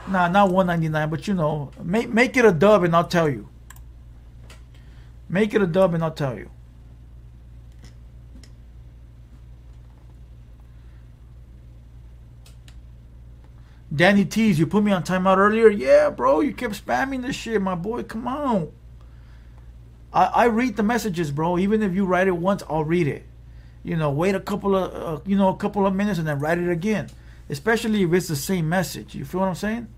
[0.08, 3.48] Nah, not 199, but you know, make make it a dub and I'll tell you.
[5.28, 6.50] Make it a dub and I'll tell you.
[13.94, 15.68] Danny T's, you put me on timeout earlier?
[15.68, 18.02] Yeah, bro, you kept spamming this shit, my boy.
[18.02, 18.70] Come on.
[20.12, 21.58] I, I read the messages, bro.
[21.58, 23.27] Even if you write it once, I'll read it.
[23.88, 26.38] You know, wait a couple of uh, you know a couple of minutes and then
[26.38, 27.08] write it again.
[27.48, 29.14] Especially if it's the same message.
[29.14, 29.88] You feel what I'm saying?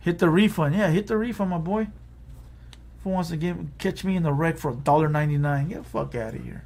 [0.00, 0.74] Hit the refund.
[0.74, 1.88] Yeah, hit the refund, my boy.
[3.02, 5.68] Who wants to give, catch me in the wreck for $1.99?
[5.70, 6.64] Get the fuck out of here.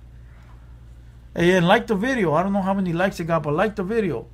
[1.32, 2.34] Hey, and like the video.
[2.34, 4.26] I don't know how many likes it got, but like the video.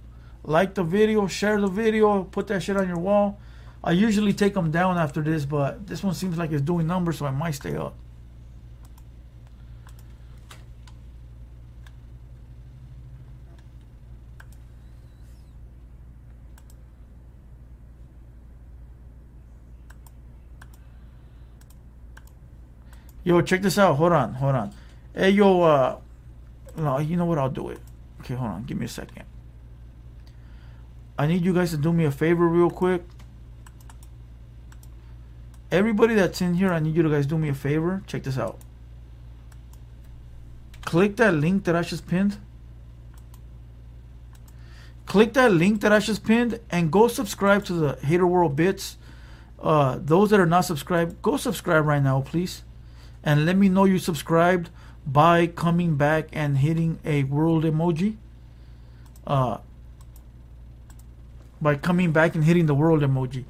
[0.43, 3.39] Like the video, share the video, put that shit on your wall.
[3.85, 7.19] I usually take them down after this, but this one seems like it's doing numbers,
[7.19, 7.95] so I might stay up.
[23.25, 23.97] Yo, check this out.
[23.97, 24.75] Hold on, hold on.
[25.15, 25.99] Hey, yo, uh,
[26.77, 27.39] no, you know what?
[27.39, 27.79] I'll do it.
[28.21, 28.65] Okay, hold on.
[28.65, 29.25] Give me a second.
[31.19, 33.03] I need you guys to do me a favor real quick.
[35.71, 38.03] Everybody that's in here, I need you to guys do me a favor.
[38.07, 38.59] Check this out.
[40.85, 42.39] Click that link that I just pinned.
[45.07, 48.97] Click that link that I just pinned and go subscribe to the Hater World Bits.
[49.61, 52.63] Uh, those that are not subscribed, go subscribe right now, please
[53.23, 54.71] and let me know you subscribed
[55.07, 58.17] by coming back and hitting a world emoji.
[59.27, 59.59] Uh,
[61.61, 63.45] by coming back and hitting the world emoji.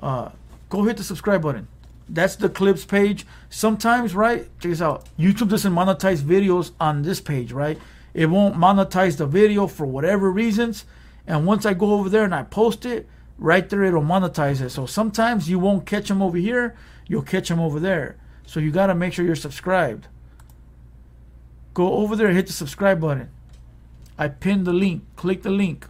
[0.00, 0.30] Uh,
[0.68, 1.66] go hit the subscribe button.
[2.08, 3.26] That's the clips page.
[3.50, 4.44] Sometimes, right?
[4.60, 5.06] Check this out.
[5.18, 7.78] YouTube doesn't monetize videos on this page, right?
[8.14, 10.84] It won't monetize the video for whatever reasons.
[11.26, 14.70] And once I go over there and I post it, right there it'll monetize it.
[14.70, 16.76] So sometimes you won't catch them over here,
[17.08, 18.16] you'll catch them over there.
[18.46, 20.06] So you got to make sure you're subscribed.
[21.74, 23.28] Go over there hit the subscribe button.
[24.16, 25.04] I pinned the link.
[25.16, 25.86] Click the link.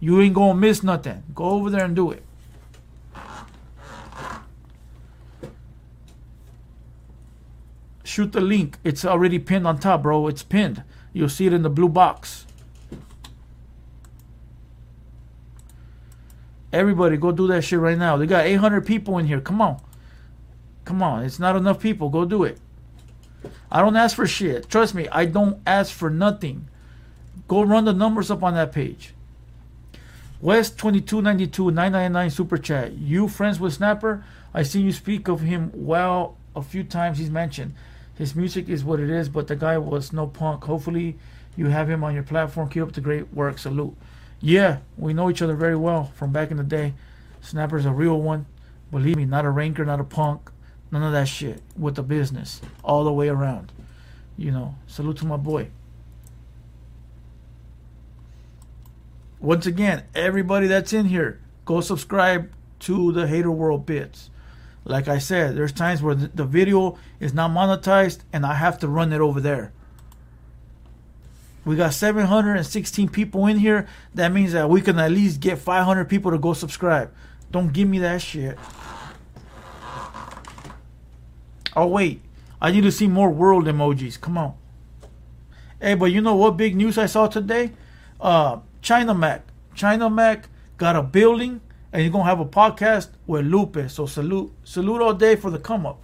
[0.00, 1.22] You ain't going to miss nothing.
[1.34, 2.22] Go over there and do it.
[8.04, 8.78] Shoot the link.
[8.84, 10.26] It's already pinned on top, bro.
[10.28, 10.82] It's pinned.
[11.12, 12.46] You'll see it in the blue box.
[16.72, 18.16] Everybody, go do that shit right now.
[18.16, 19.40] They got 800 people in here.
[19.40, 19.80] Come on.
[20.84, 22.08] Come on, it's not enough people.
[22.08, 22.58] Go do it.
[23.70, 24.68] I don't ask for shit.
[24.68, 26.68] Trust me, I don't ask for nothing.
[27.48, 29.14] Go run the numbers up on that page.
[30.40, 32.92] West 2292 999 super chat.
[32.94, 34.24] You friends with Snapper?
[34.52, 37.74] I see you speak of him well a few times he's mentioned.
[38.14, 40.64] His music is what it is, but the guy was no punk.
[40.64, 41.16] Hopefully
[41.56, 42.68] you have him on your platform.
[42.68, 43.58] Keep up the great work.
[43.58, 43.96] Salute.
[44.40, 46.94] Yeah, we know each other very well from back in the day.
[47.40, 48.46] Snapper's a real one.
[48.90, 50.51] Believe me, not a ranker, not a punk.
[50.92, 53.72] None of that shit with the business all the way around.
[54.36, 55.68] You know, salute to my boy.
[59.40, 64.30] Once again, everybody that's in here, go subscribe to the Hater World Bits.
[64.84, 68.88] Like I said, there's times where the video is not monetized and I have to
[68.88, 69.72] run it over there.
[71.64, 73.86] We got 716 people in here.
[74.14, 77.12] That means that we can at least get 500 people to go subscribe.
[77.50, 78.58] Don't give me that shit.
[81.76, 82.22] Oh wait,
[82.60, 84.20] I need to see more world emojis.
[84.20, 84.54] Come on.
[85.80, 87.72] Hey, but you know what big news I saw today?
[88.20, 89.42] Uh, China Mac.
[89.74, 91.60] China Mac got a building
[91.92, 93.90] and he's gonna have a podcast with Lupe.
[93.90, 96.02] So salute, salute all day for the come up.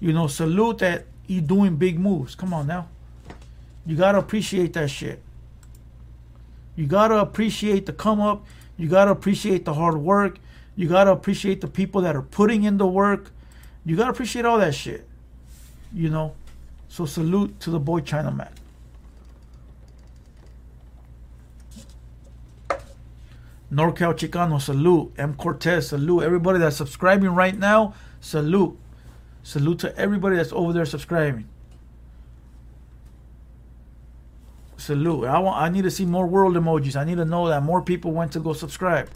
[0.00, 2.34] You know, salute that he doing big moves.
[2.34, 2.88] Come on now.
[3.84, 5.22] You gotta appreciate that shit.
[6.76, 8.46] You gotta appreciate the come up.
[8.76, 10.38] You gotta appreciate the hard work.
[10.76, 13.32] You gotta appreciate the people that are putting in the work.
[13.88, 15.08] You gotta appreciate all that shit.
[15.94, 16.34] You know?
[16.88, 18.52] So salute to the boy China Mac.
[23.72, 25.14] NorCal Chicano, salute.
[25.16, 25.32] M.
[25.32, 26.22] Cortez, salute.
[26.22, 28.78] Everybody that's subscribing right now, salute.
[29.42, 31.48] Salute to everybody that's over there subscribing.
[34.76, 35.24] Salute.
[35.24, 36.94] I want I need to see more world emojis.
[36.94, 39.08] I need to know that more people went to go subscribe.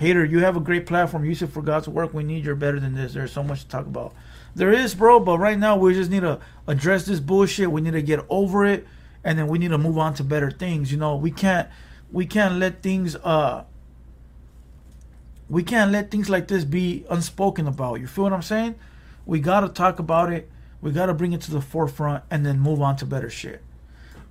[0.00, 1.26] Hater, you have a great platform.
[1.26, 2.14] Use it for God's work.
[2.14, 3.12] We need you better than this.
[3.12, 4.14] There's so much to talk about.
[4.54, 7.70] There is, bro, but right now we just need to address this bullshit.
[7.70, 8.86] We need to get over it,
[9.22, 10.90] and then we need to move on to better things.
[10.90, 11.68] You know, we can't
[12.10, 13.64] we can't let things uh
[15.50, 18.00] we can't let things like this be unspoken about.
[18.00, 18.76] You feel what I'm saying?
[19.26, 20.50] We gotta talk about it.
[20.80, 23.62] We gotta bring it to the forefront and then move on to better shit.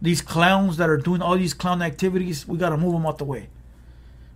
[0.02, 3.26] These clowns that are doing all these clown activities, we gotta move them out the
[3.26, 3.50] way.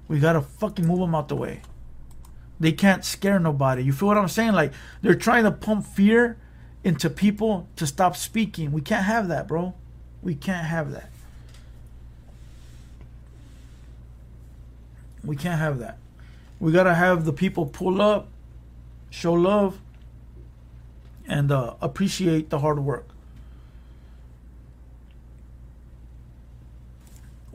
[0.08, 1.62] We gotta fucking move them out the way.
[2.60, 3.84] They can't scare nobody.
[3.84, 4.54] You feel what I'm saying?
[4.54, 6.38] Like they're trying to pump fear
[6.84, 8.72] into people to stop speaking.
[8.72, 9.74] We can't have that, bro.
[10.22, 11.10] We can't have that.
[15.24, 15.98] We can't have that.
[16.60, 18.28] We gotta have the people pull up,
[19.10, 19.80] show love,
[21.28, 23.13] and uh, appreciate the hard work.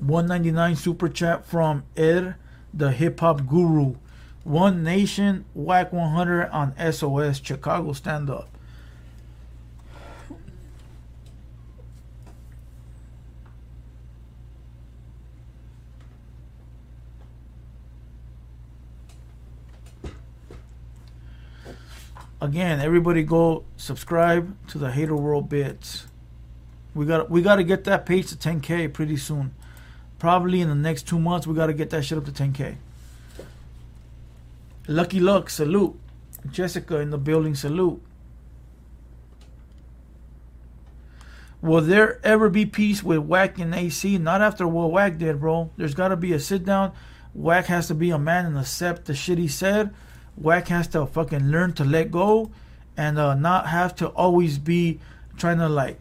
[0.01, 2.35] 199 super chat from Ed,
[2.73, 3.97] the hip hop guru.
[4.45, 8.49] One Nation, Wack 100 on SOS, Chicago stand up.
[22.41, 26.07] Again, everybody go subscribe to the Hater World Bits.
[26.95, 29.55] We got we got to get that page to 10k pretty soon.
[30.19, 32.77] Probably in the next two months, we got to get that shit up to 10k.
[34.89, 35.99] Lucky Luck, salute.
[36.51, 38.03] Jessica in the building, salute.
[41.61, 44.17] Will there ever be peace with Wack and AC?
[44.19, 45.71] Not after what Wack did, bro.
[45.77, 46.93] There's got to be a sit down.
[47.35, 49.93] Wack has to be a man and accept the shit he said.
[50.37, 52.51] Wack has to fucking learn to let go
[52.97, 55.01] and uh, not have to always be
[55.37, 55.99] trying to like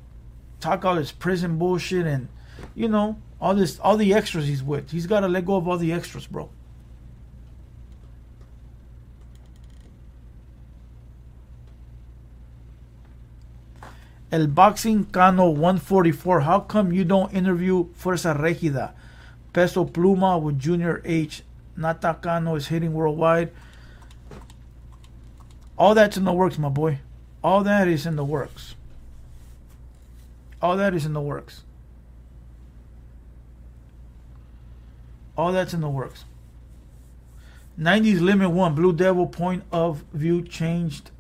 [0.60, 2.28] talk all this prison bullshit and
[2.74, 4.92] you know all this all the extras he's with.
[4.92, 6.50] He's got to let go of all the extras, bro.
[14.32, 16.42] El Boxing Cano 144.
[16.42, 18.92] How come you don't interview Fuerza Regida?
[19.54, 21.44] Peso Pluma with Junior H.
[21.78, 23.52] Nata Cano is hitting worldwide.
[25.78, 27.00] All that's in the works, my boy.
[27.44, 28.76] All that is in the works.
[30.62, 31.64] All that is in the works.
[35.38, 36.26] All that's in the works.
[37.80, 41.12] 90s Limit 1 Blue Devil point of view changed.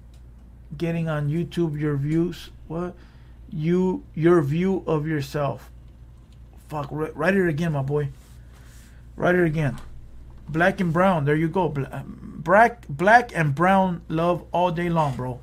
[0.75, 2.49] Getting on YouTube your views.
[2.67, 2.95] What?
[3.49, 5.69] You your view of yourself.
[6.67, 8.09] Fuck, write it again, my boy.
[9.15, 9.79] Write it again.
[10.49, 11.25] Black and brown.
[11.25, 11.69] There you go.
[11.69, 15.39] Black, black and brown love all day long, bro.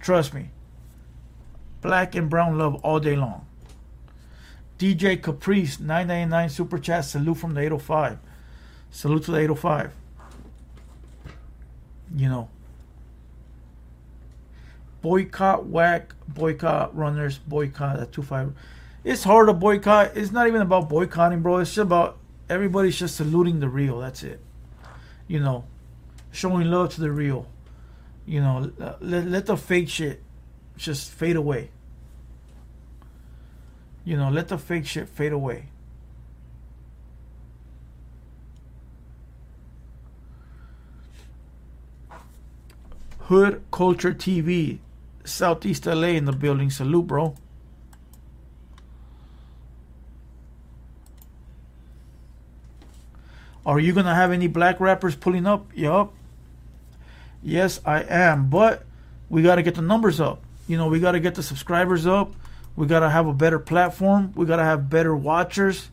[0.00, 0.50] Trust me.
[1.82, 3.46] Black and brown love all day long.
[4.80, 7.04] DJ Caprice, 999 super chat.
[7.04, 8.18] Salute from the 805.
[8.90, 9.92] Salute to the 805.
[12.16, 12.48] You know.
[15.02, 18.54] Boycott, Wack, boycott runners, boycott at 25.
[19.04, 20.16] It's hard to boycott.
[20.16, 21.58] It's not even about boycotting, bro.
[21.58, 22.16] It's just about
[22.48, 24.00] everybody's just saluting the real.
[24.00, 24.40] That's it.
[25.28, 25.64] You know,
[26.32, 27.46] showing love to the real.
[28.24, 30.22] You know, let, let the fake shit
[30.78, 31.70] just fade away.
[34.10, 35.66] You know, let the fake shit fade away.
[43.28, 44.78] Hood Culture TV,
[45.22, 46.70] Southeast LA in the building.
[46.70, 47.36] Salute, bro.
[53.64, 55.70] Are you gonna have any black rappers pulling up?
[55.72, 56.12] Yup.
[57.44, 58.50] Yes, I am.
[58.50, 58.84] But
[59.28, 60.42] we gotta get the numbers up.
[60.66, 62.34] You know, we gotta get the subscribers up.
[62.80, 64.32] We gotta have a better platform.
[64.34, 65.90] We gotta have better watchers.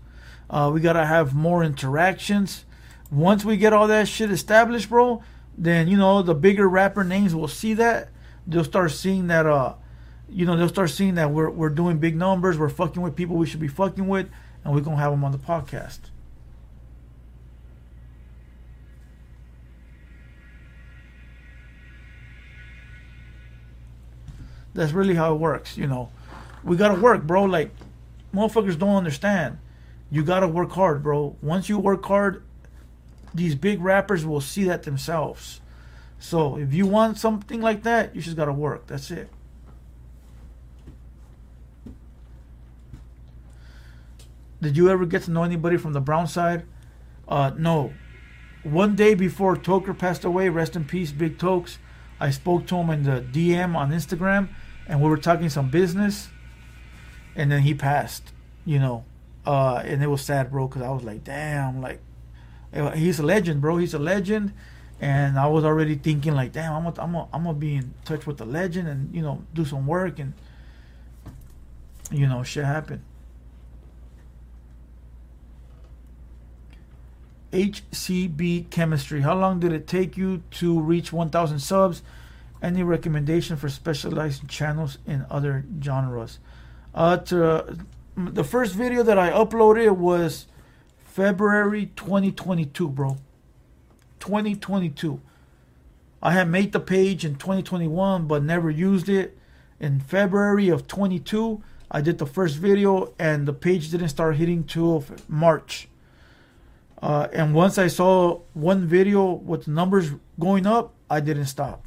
[0.49, 2.63] Uh, we gotta have more interactions.
[3.11, 5.21] Once we get all that shit established, bro,
[5.57, 8.07] then you know the bigger rapper names will see that.
[8.47, 9.45] They'll start seeing that.
[9.45, 9.73] Uh,
[10.29, 12.57] you know, they'll start seeing that we're we're doing big numbers.
[12.57, 14.29] We're fucking with people we should be fucking with,
[14.63, 15.99] and we're gonna have them on the podcast.
[24.73, 26.11] That's really how it works, you know.
[26.67, 27.45] We gotta work, bro.
[27.45, 27.71] Like,
[28.35, 29.57] motherfuckers don't understand.
[30.11, 31.37] You gotta work hard, bro.
[31.41, 32.43] Once you work hard,
[33.33, 35.61] these big rappers will see that themselves.
[36.19, 38.85] So if you want something like that, you just gotta work.
[38.87, 39.29] That's it.
[44.61, 46.65] Did you ever get to know anybody from the brown side?
[47.29, 47.93] Uh, no.
[48.63, 51.77] One day before Toker passed away, rest in peace, Big Tokes.
[52.19, 54.49] I spoke to him in the DM on Instagram
[54.85, 56.29] and we were talking some business,
[57.37, 58.33] and then he passed.
[58.65, 59.05] You know,
[59.45, 62.01] uh, and it was sad, bro, because I was like, damn, like
[62.73, 63.77] eh, he's a legend, bro.
[63.77, 64.51] He's a legend,
[64.99, 67.93] and I was already thinking like, damn, I'm gonna, I'm gonna, I'm gonna be in
[68.03, 70.33] touch with the legend and you know do some work and
[72.11, 73.03] you know shit happened.
[77.53, 79.21] HCB chemistry.
[79.21, 82.01] How long did it take you to reach 1,000 subs?
[82.61, 86.39] Any recommendation for specialized channels in other genres?
[86.97, 87.77] Uh, to,
[88.17, 90.47] the first video that I uploaded was
[91.03, 93.17] February 2022, bro.
[94.19, 95.21] 2022.
[96.23, 99.37] I had made the page in 2021 but never used it.
[99.79, 101.61] In February of 22,
[101.91, 105.87] I did the first video and the page didn't start hitting till March.
[106.99, 111.85] Uh, and once I saw one video with numbers going up, I didn't stop.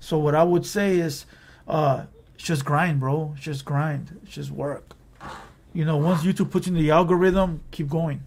[0.00, 1.24] So what I would say is,
[1.68, 2.06] uh,
[2.42, 3.34] just grind, bro.
[3.38, 4.20] Just grind.
[4.24, 4.94] Just work.
[5.72, 8.22] You know, once YouTube puts in the algorithm, keep going.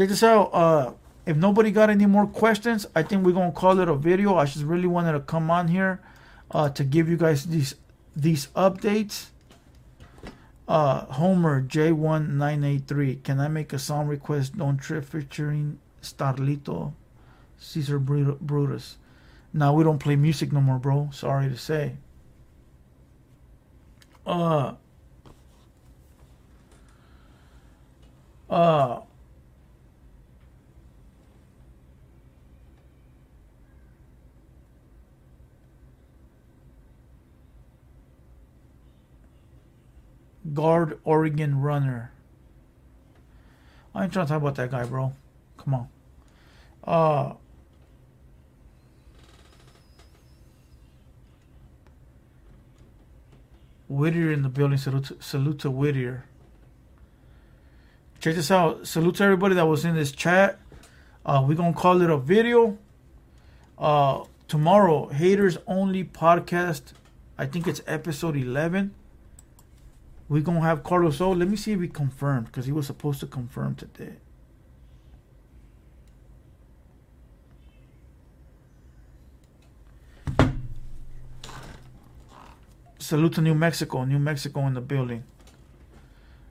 [0.00, 0.50] check this out.
[0.54, 0.92] Uh,
[1.26, 4.36] if nobody got any more questions, I think we're gonna call it a video.
[4.36, 6.00] I just really wanted to come on here
[6.50, 7.74] uh, to give you guys these
[8.16, 9.26] these updates.
[10.70, 13.24] Uh, Homer J1983.
[13.24, 14.56] Can I make a song request?
[14.56, 16.92] Don Trip featuring Starlito,
[17.58, 18.96] Caesar Brutus.
[19.52, 21.10] Now we don't play music no more, bro.
[21.12, 21.96] Sorry to say.
[24.24, 24.74] Uh.
[28.48, 29.00] Uh.
[40.52, 42.12] Guard Oregon runner.
[43.94, 45.12] I ain't trying to talk about that guy, bro.
[45.58, 45.88] Come on.
[46.84, 47.34] Uh
[53.88, 54.78] Whittier in the building.
[54.78, 56.24] Salute to, salute to Whittier.
[58.20, 58.86] Check this out.
[58.86, 60.60] Salute to everybody that was in this chat.
[61.26, 62.78] Uh, we're gonna call it a video.
[63.76, 66.92] Uh, tomorrow, haters only podcast.
[67.36, 68.94] I think it's episode eleven.
[70.30, 71.32] We're gonna have Carlos O.
[71.32, 74.14] Let me see if he confirmed because he was supposed to confirm today.
[83.00, 84.04] Salute to New Mexico.
[84.04, 85.24] New Mexico in the building.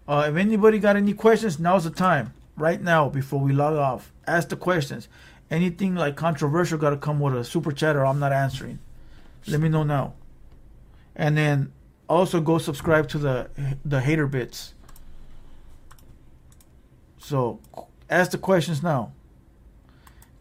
[0.05, 2.33] Uh, if anybody got any questions, now's the time.
[2.57, 5.07] Right now, before we log off, ask the questions.
[5.49, 8.79] Anything like controversial got to come with a super chat or I'm not answering.
[9.47, 10.15] Let me know now.
[11.15, 11.71] And then
[12.09, 13.49] also go subscribe to the
[13.85, 14.73] the hater bits.
[17.19, 17.59] So
[18.09, 19.13] ask the questions now.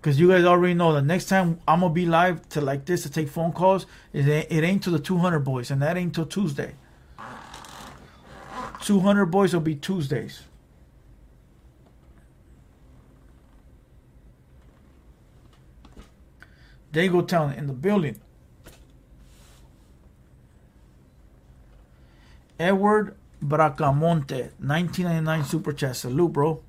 [0.01, 3.03] Cause you guys already know the next time I'm gonna be live to like this
[3.03, 6.15] to take phone calls, it ain't, it ain't to the 200 boys, and that ain't
[6.15, 6.74] till Tuesday.
[8.81, 10.45] 200 boys will be Tuesdays.
[16.93, 18.20] Dago Town in the building.
[22.59, 25.97] Edward Bracamonte, 1999 Super Chat.
[25.97, 26.63] Salute, bro.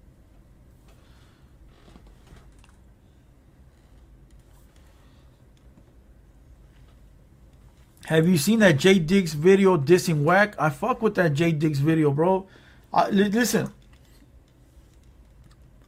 [8.05, 10.55] Have you seen that Jay Diggs video dissing Wack?
[10.59, 12.47] I fuck with that Jay Diggs video, bro.
[12.91, 13.71] I, listen,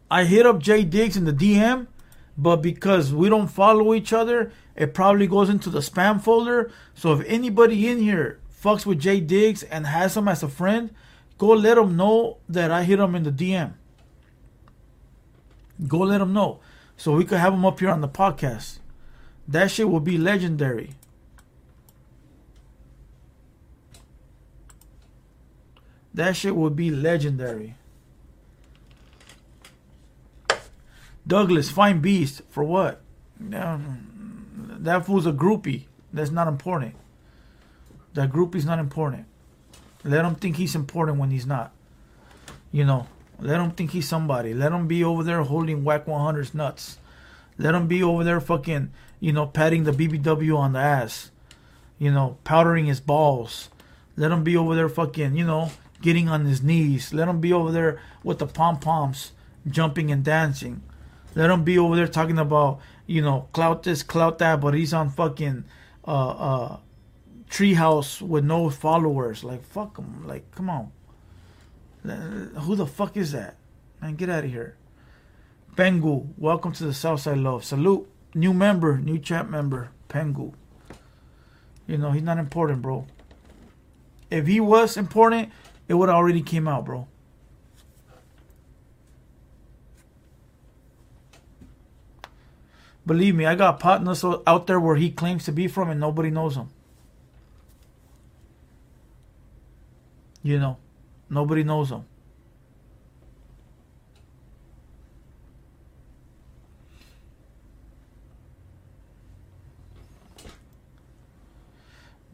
[0.10, 1.88] I hit up Jay Diggs in the DM,
[2.38, 6.72] but because we don't follow each other, it probably goes into the spam folder.
[6.94, 10.92] So if anybody in here fucks with Jay Diggs and has him as a friend,
[11.38, 13.74] go let him know that I hit him in the DM.
[15.88, 16.60] Go let him know.
[16.96, 18.80] So we could have him up here on the podcast.
[19.48, 20.92] That shit will be legendary.
[26.14, 27.76] That shit would be legendary.
[31.26, 32.42] Douglas, fine beast.
[32.50, 33.02] For what?
[33.40, 35.86] That fool's a groupie.
[36.14, 36.96] That's not important.
[38.14, 39.26] That groupie's not important.
[40.04, 41.72] Let him think he's important when he's not.
[42.72, 43.08] You know,
[43.40, 44.54] let him think he's somebody.
[44.54, 46.98] Let him be over there holding Wack 100's nuts.
[47.58, 51.32] Let him be over there fucking, you know, patting the BBW on the ass.
[52.00, 53.70] You know, powdering his balls.
[54.18, 55.72] Let him be over there fucking, you know,
[56.02, 57.14] getting on his knees.
[57.14, 59.32] Let him be over there with the pom poms,
[59.70, 60.82] jumping and dancing.
[61.36, 64.94] Let him be over there talking about, you know, clout this, clout that, but he's
[64.94, 65.64] on fucking,
[66.06, 66.78] uh, uh,
[67.52, 69.44] treehouse with no followers.
[69.44, 70.26] Like fuck them.
[70.26, 70.92] Like come on.
[72.04, 73.58] Who the fuck is that?
[74.02, 74.78] Man, get out of here.
[75.76, 77.64] Pengu, welcome to the Southside Love.
[77.64, 80.54] Salute, new member, new chat member, Pengu.
[81.86, 83.06] You know he's not important, bro.
[84.32, 85.52] If he was important,
[85.88, 87.08] it would already came out, bro.
[93.06, 96.30] Believe me, I got partners out there where he claims to be from and nobody
[96.30, 96.70] knows him.
[100.44, 100.78] You know,
[101.30, 102.06] nobody knows them.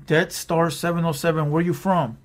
[0.05, 2.17] Dead Star 707, where you from?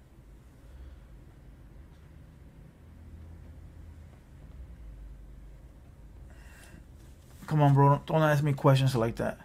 [7.49, 8.01] Come on, bro.
[8.07, 9.39] Don't ask me questions like that.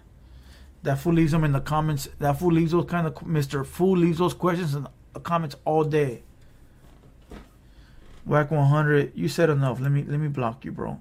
[0.83, 2.07] That fool leaves them in the comments.
[2.19, 3.65] That fool leaves those kind of Mr.
[3.65, 6.21] Fool leaves those questions in the comments all day.
[8.27, 9.13] Wack 100.
[9.15, 9.79] You said enough.
[9.79, 10.99] Let me let me block you, bro.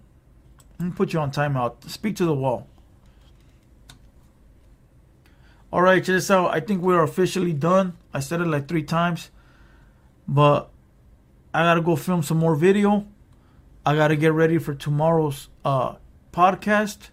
[0.79, 1.89] Let me put you on timeout.
[1.91, 2.69] Speak to the wall.
[5.73, 6.55] All right, check this out.
[6.55, 7.97] I think we're officially done.
[8.15, 9.31] I said it like three times,
[10.29, 10.71] but
[11.53, 13.07] I gotta go film some more video.
[13.85, 15.97] I gotta get ready for tomorrow's uh,
[16.33, 17.11] podcast,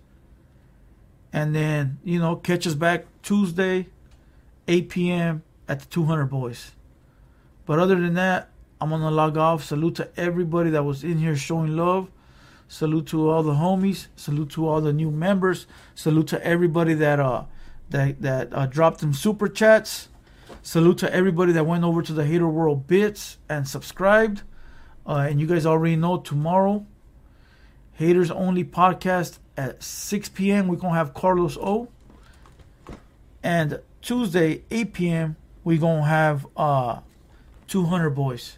[1.34, 3.88] and then you know catch us back Tuesday,
[4.68, 5.44] 8 p.m.
[5.68, 6.72] at the 200 Boys.
[7.66, 8.50] But other than that,
[8.84, 9.64] I'm gonna log off.
[9.64, 12.12] Salute to everybody that was in here showing love.
[12.68, 14.08] Salute to all the homies.
[14.18, 15.68] Salute to all the new members.
[15.96, 17.46] Salute to everybody that uh
[17.92, 20.10] that that uh, dropped them super chats.
[20.62, 24.42] Salute to everybody that went over to the Hater World Bits and subscribed.
[25.08, 26.86] Uh, and you guys already know tomorrow,
[27.94, 30.68] Haters Only podcast at 6 p.m.
[30.68, 31.88] We're gonna have Carlos O.
[33.42, 35.36] And Tuesday, 8 p.m.
[35.64, 37.00] We're gonna have uh
[37.68, 38.58] 200 boys.